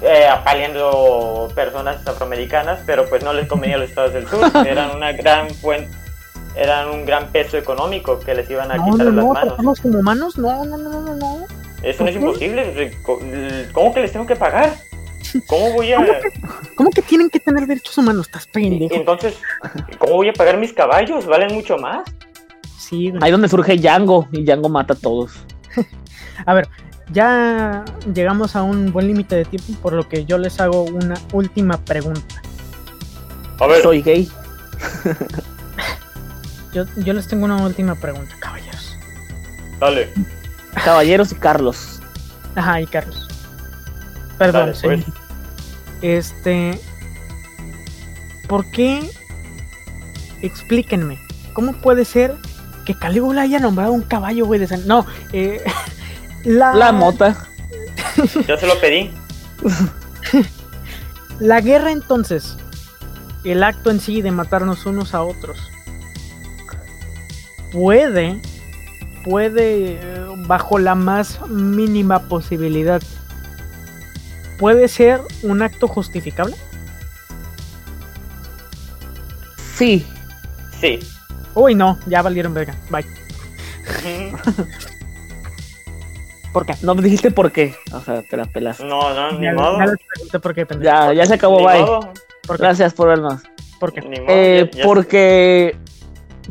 [0.02, 4.70] eh, apaleando personas afroamericanas, pero pues no les convenía a los estados del sur, que
[4.70, 5.89] eran una gran fuente,
[6.56, 9.80] eran un gran peso económico que les iban a No, quitar no, las no, manos.
[9.82, 11.38] como humanos, no, no, no, no, no.
[11.84, 12.91] Eso no es imposible.
[13.04, 13.20] ¿cómo-
[13.74, 14.74] ¿Cómo que les tengo que pagar?
[15.48, 16.06] ¿Cómo voy a...?
[16.76, 18.28] ¿Cómo que tienen que tener derechos humanos?
[18.28, 18.95] Estás pendejo.
[18.95, 19.36] Entonces,
[20.00, 21.26] ¿cómo voy a pagar mis caballos?
[21.28, 22.04] ¿Valen mucho más?
[22.80, 23.14] Sí.
[23.22, 25.34] Ahí donde surge Django y Django mata a todos.
[26.45, 26.68] A ver,
[27.12, 27.84] ya
[28.14, 31.78] llegamos a un buen límite de tiempo, por lo que yo les hago una última
[31.78, 32.41] pregunta.
[33.60, 34.30] A ver, Soy gay.
[36.74, 38.95] Yo, yo les tengo una última pregunta, caballeros.
[39.80, 40.10] dale.
[40.84, 41.99] Caballeros y Carlos.
[42.55, 43.28] Ajá, y Carlos.
[44.38, 44.99] Perdón, Dale, señor.
[45.03, 45.16] pues.
[46.03, 46.80] Este.
[48.47, 49.10] ¿Por qué?
[50.41, 51.18] Explíquenme.
[51.53, 52.36] ¿Cómo puede ser
[52.86, 54.60] que Calígula haya nombrado un caballo, güey?
[54.60, 55.64] De san- No, eh,
[56.48, 57.36] la, La mota.
[58.48, 59.12] Yo se lo pedí.
[61.39, 62.56] La guerra, entonces.
[63.43, 65.60] El acto en sí de matarnos unos a otros.
[67.72, 68.41] Puede.
[69.24, 70.00] Puede.
[70.02, 73.02] eh, Bajo la más mínima posibilidad.
[74.60, 76.56] Puede ser un acto justificable.
[79.76, 80.06] Sí.
[80.80, 81.00] Sí.
[81.54, 82.76] Uy, no, ya valieron verga.
[82.89, 83.06] Bye.
[86.58, 86.74] ¿Por qué?
[86.82, 87.76] No me dijiste por qué.
[87.93, 88.80] O sea, te la pelas.
[88.80, 89.78] No, no, ni Ya, modo.
[89.78, 90.68] ya les pregunté por qué.
[90.82, 91.86] Ya, ya se acabó, Ni bye.
[92.58, 93.43] Gracias por vernos.
[93.80, 94.01] ¿Por qué?
[94.01, 95.78] ni modo, Eh, ya- ya- porque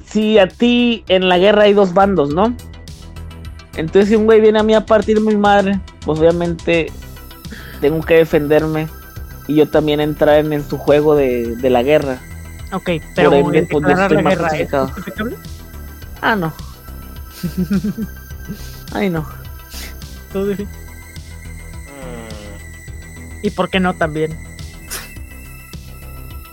[0.06, 2.54] si a ti en la guerra hay dos bandos, ¿no?
[3.74, 6.86] Entonces si un güey viene a mí a partir mi madre, pues obviamente
[7.80, 8.86] tengo que defenderme
[9.48, 12.18] y yo también entrar en, en su juego de, de la guerra.
[12.72, 14.68] Ok, pero ende, pues, yo declarar estoy la más guerra es.
[16.22, 16.52] Ah, no.
[18.94, 19.26] Ay, no.
[20.32, 20.54] Tú,
[23.42, 24.36] ¿Y por qué no también?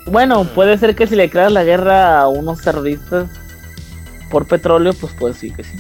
[0.06, 3.30] Bueno, puede ser que si le creas la guerra a unos terroristas
[4.30, 5.78] por petróleo, pues puede sí que sí.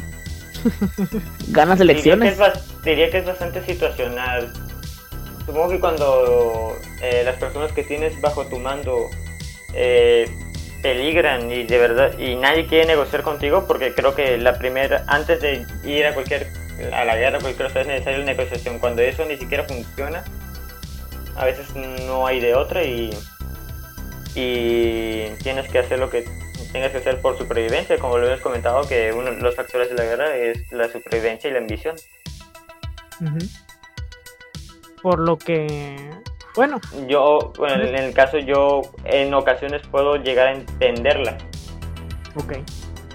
[1.49, 2.39] Ganas diría, que elecciones.
[2.39, 4.51] es, diría que es bastante situacional.
[5.45, 9.09] Supongo que cuando eh, las personas que tienes bajo tu mando
[9.73, 10.29] eh,
[10.81, 15.41] peligran y de verdad y nadie quiere negociar contigo porque creo que la primera antes
[15.41, 16.47] de ir a cualquier
[16.91, 20.23] a la guerra cualquier cosa es necesaria una negociación cuando eso ni siquiera funciona
[21.35, 23.11] a veces no hay de otra y
[24.35, 26.25] y tienes que hacer lo que
[26.71, 29.95] tengas que hacer por supervivencia como lo hemos comentado que uno de los factores de
[29.95, 31.95] la guerra es la supervivencia y la ambición.
[35.03, 35.95] Por lo que.
[36.55, 41.37] Bueno, yo bueno, en el caso yo en ocasiones puedo llegar a entenderla
[42.35, 42.53] ok.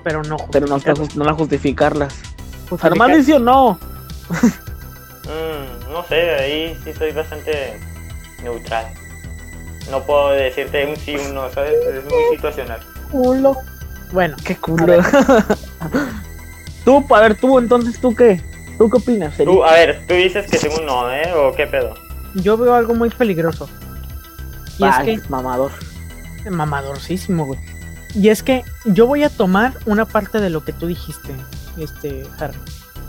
[0.04, 2.28] Pero no Pero no la justificarlas.
[2.68, 3.78] Justificar- Armando dice o no.
[5.28, 7.78] Mm, no sé, ahí sí soy bastante
[8.42, 8.86] neutral.
[9.90, 11.72] No puedo decirte un sí o un no, ¿sabes?
[11.86, 12.80] Es muy situacional.
[13.12, 13.56] culo.
[14.10, 14.86] Bueno, Qué culo.
[16.86, 18.40] tú, a ver, tú, entonces, ¿tú qué?
[18.78, 19.36] ¿Tú qué opinas?
[19.36, 21.30] Tú, a ver, tú dices que según no, ¿eh?
[21.34, 21.92] ¿O qué pedo?
[22.34, 23.68] yo veo algo muy peligroso.
[24.78, 25.72] Y Ay, es mamador.
[26.42, 26.50] que.
[26.50, 27.60] Mamadorcísimo, güey.
[28.14, 31.34] Y es que yo voy a tomar una parte de lo que tú dijiste,
[31.83, 32.59] este, Harry.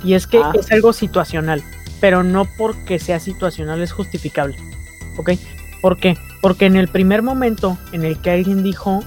[0.04, 0.52] Y es que Ah.
[0.54, 1.64] es algo situacional.
[2.00, 4.56] Pero no porque sea situacional es justificable.
[5.18, 5.32] ¿Ok?
[5.82, 6.18] ¿Por qué?
[6.42, 9.04] Porque en el primer momento en el que alguien dijo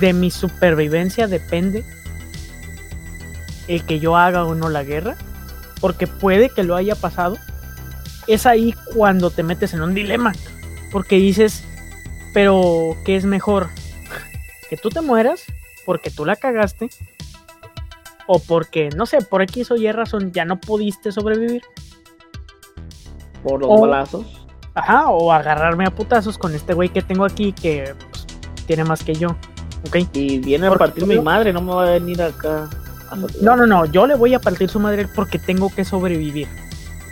[0.00, 1.84] de mi supervivencia depende
[3.68, 5.16] el que yo haga o no la guerra,
[5.80, 7.36] porque puede que lo haya pasado,
[8.26, 10.32] es ahí cuando te metes en un dilema,
[10.90, 11.62] porque dices,
[12.32, 13.68] pero ¿qué es mejor?
[14.68, 15.44] ¿Que tú te mueras
[15.84, 16.90] porque tú la cagaste?
[18.30, 21.62] ¿O porque, no sé, por X o Y razón ya no pudiste sobrevivir?
[23.42, 24.26] Por los O- balazos.
[24.74, 28.26] Ajá, o agarrarme a putazos con este güey que tengo aquí que pues,
[28.66, 29.30] tiene más que yo.
[29.88, 29.96] ¿Ok?
[30.12, 32.68] Y viene a Porque partir mi madre, no me va a venir acá.
[33.10, 36.46] a No, no, no, yo le voy a partir su madre porque tengo que sobrevivir.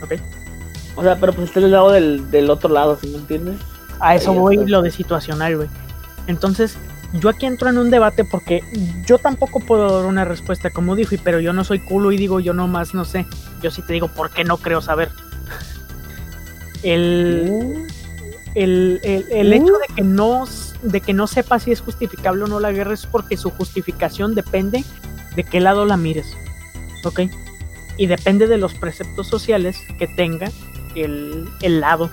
[0.03, 0.13] ¿Ok?
[0.95, 3.55] O sea, pero pues está del lado del, del otro lado, ¿sí me entiendes?
[3.99, 4.69] A eso Ahí voy está.
[4.69, 5.67] lo de situacional, güey.
[6.27, 6.77] Entonces,
[7.13, 8.63] yo aquí entro en un debate porque
[9.05, 12.39] yo tampoco puedo dar una respuesta como dijo, pero yo no soy culo y digo
[12.39, 13.25] yo nomás no sé.
[13.61, 15.09] Yo sí te digo por qué no creo saber.
[16.83, 17.87] El, Uh,
[18.55, 20.45] el, el- el hecho de que no
[20.83, 24.35] de que no sepa si es justificable o no la guerra es porque su justificación
[24.35, 24.83] depende
[25.35, 26.27] de qué lado la mires.
[27.03, 27.21] ¿Ok?
[27.97, 30.49] Y depende de los preceptos sociales que tenga
[30.95, 32.11] el, el lado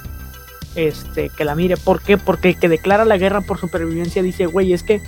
[0.74, 1.76] este, que la mire.
[1.76, 2.18] ¿Por qué?
[2.18, 5.00] Porque el que declara la guerra por supervivencia dice, güey, es que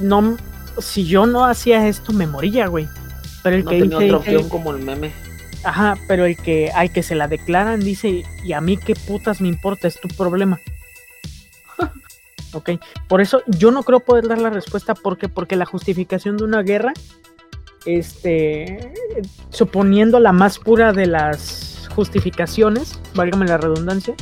[0.00, 0.36] no
[0.78, 2.88] si yo no hacía esto me moría, güey.
[3.42, 5.12] Pero el no que tenía dice, otra dice- opción como el meme.
[5.64, 9.40] Ajá, pero el que al que se la declaran dice, y a mí qué putas
[9.40, 10.58] me importa, es tu problema.
[12.52, 12.70] ¿Ok?
[13.08, 16.62] Por eso yo no creo poder dar la respuesta porque porque la justificación de una
[16.62, 16.92] guerra
[17.86, 18.92] este
[19.50, 24.14] suponiendo la más pura de las justificaciones, válgame la redundancia,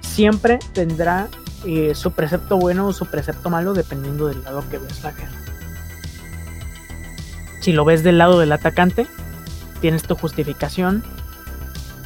[0.00, 1.28] siempre tendrá
[1.64, 5.40] eh, su precepto bueno o su precepto malo dependiendo del lado que veas la guerra.
[7.60, 9.06] Si lo ves del lado del atacante,
[9.80, 11.04] tienes tu justificación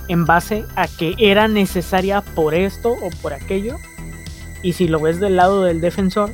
[0.08, 3.76] en base a que era necesaria por esto o por aquello.
[4.62, 6.30] Y si lo ves del lado del defensor,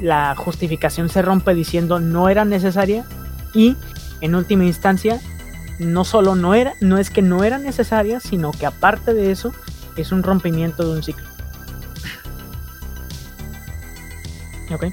[0.00, 3.04] la justificación se rompe diciendo no era necesaria
[3.54, 3.76] y
[4.20, 5.20] en última instancia
[5.78, 9.52] no solo no era, no es que no era necesaria, sino que aparte de eso
[9.96, 11.26] es un rompimiento de un ciclo.
[14.70, 14.86] Ok.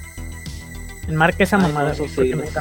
[1.08, 1.94] Enmarque esa Ay, mamada.
[1.94, 2.06] no,
[2.38, 2.46] me.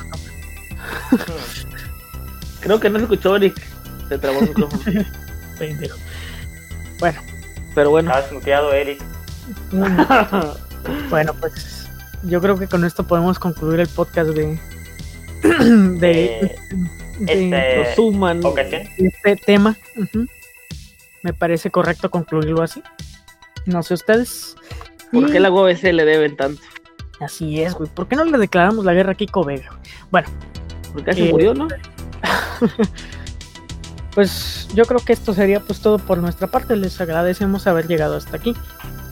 [2.61, 3.61] Creo que no se escuchó, Eric.
[4.09, 4.83] Se trabó el micrófono.
[5.59, 5.97] Pendejo.
[6.99, 7.21] Bueno,
[7.75, 8.11] Pero bueno.
[8.11, 9.03] Estabas muteado, Eric.
[11.11, 11.87] bueno, pues
[12.23, 14.59] yo creo que con esto podemos concluir el podcast de
[15.43, 18.45] de, Eh, de este- Lo suman.
[18.45, 18.83] ocasión.
[18.99, 19.77] este tema.
[21.23, 22.83] Me parece correcto concluirlo así.
[23.67, 24.57] No sé ustedes.
[25.13, 26.61] ¿Por Y- qué la UABC le deben tanto?
[27.21, 27.89] Así es, güey.
[27.89, 29.71] ¿Por qué no le declaramos la guerra a Kiko Vega?
[30.11, 30.29] Bueno,
[30.93, 31.67] Porque casi Eh, murió, ¿no?
[34.15, 36.77] pues yo creo que esto sería pues todo por nuestra parte.
[36.77, 38.55] Les agradecemos haber llegado hasta aquí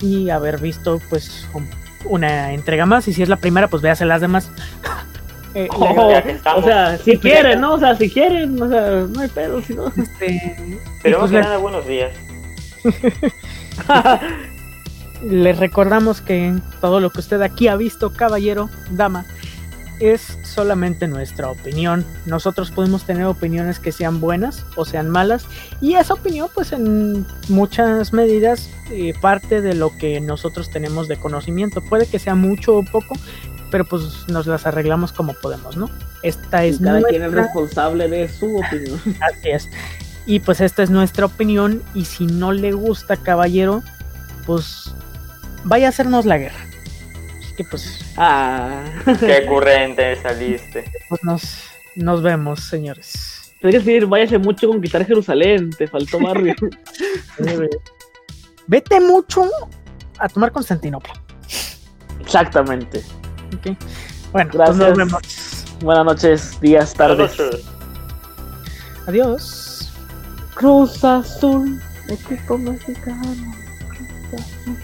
[0.00, 1.68] y haber visto pues un-
[2.04, 3.08] una entrega más.
[3.08, 4.50] Y si es la primera, pues véase las demás.
[5.54, 6.10] Eh, Oh,
[6.56, 7.74] o sea, si quieren, ¿no?
[7.74, 9.88] O sea, si quieren, o sea, no hay pedo, si no.
[9.88, 10.56] este,
[11.02, 12.12] Pero pues que nada, buenos días.
[15.24, 19.24] les recordamos que todo lo que usted aquí ha visto, caballero, dama,
[20.00, 22.04] es solamente nuestra opinión.
[22.26, 25.46] Nosotros podemos tener opiniones que sean buenas o sean malas
[25.80, 31.18] y esa opinión pues en muchas medidas eh, parte de lo que nosotros tenemos de
[31.18, 31.80] conocimiento.
[31.82, 33.14] Puede que sea mucho o poco,
[33.72, 35.90] pero pues nos las arreglamos como podemos, ¿no?
[36.22, 39.00] Esta es Cada quien es nuestra- responsable de su opinión.
[39.20, 39.68] Así es.
[40.26, 43.82] Y pues esta es nuestra opinión y si no le gusta, caballero,
[44.46, 44.94] pues
[45.64, 46.60] vaya a hacernos la guerra.
[47.40, 48.84] Así que pues, Ah.
[49.18, 50.84] Qué ocurrente saliste.
[51.08, 51.64] pues nos,
[51.96, 53.54] nos vemos, señores.
[53.60, 56.54] Tienes que decir, váyase mucho con quitar Jerusalén, te faltó barrio.
[58.66, 59.48] Vete mucho
[60.18, 61.14] a tomar Constantinopla.
[62.20, 63.02] Exactamente.
[63.54, 63.76] ¿Ok?
[64.32, 64.76] Bueno, pues Gracias.
[64.78, 65.22] nos vemos.
[65.82, 67.36] Buenas noches, días, tardes.
[67.36, 67.60] Todos,
[69.06, 69.92] Adiós.
[70.54, 73.54] Cruz Azul, equipo mexicano.
[73.88, 74.76] Cruz Azul.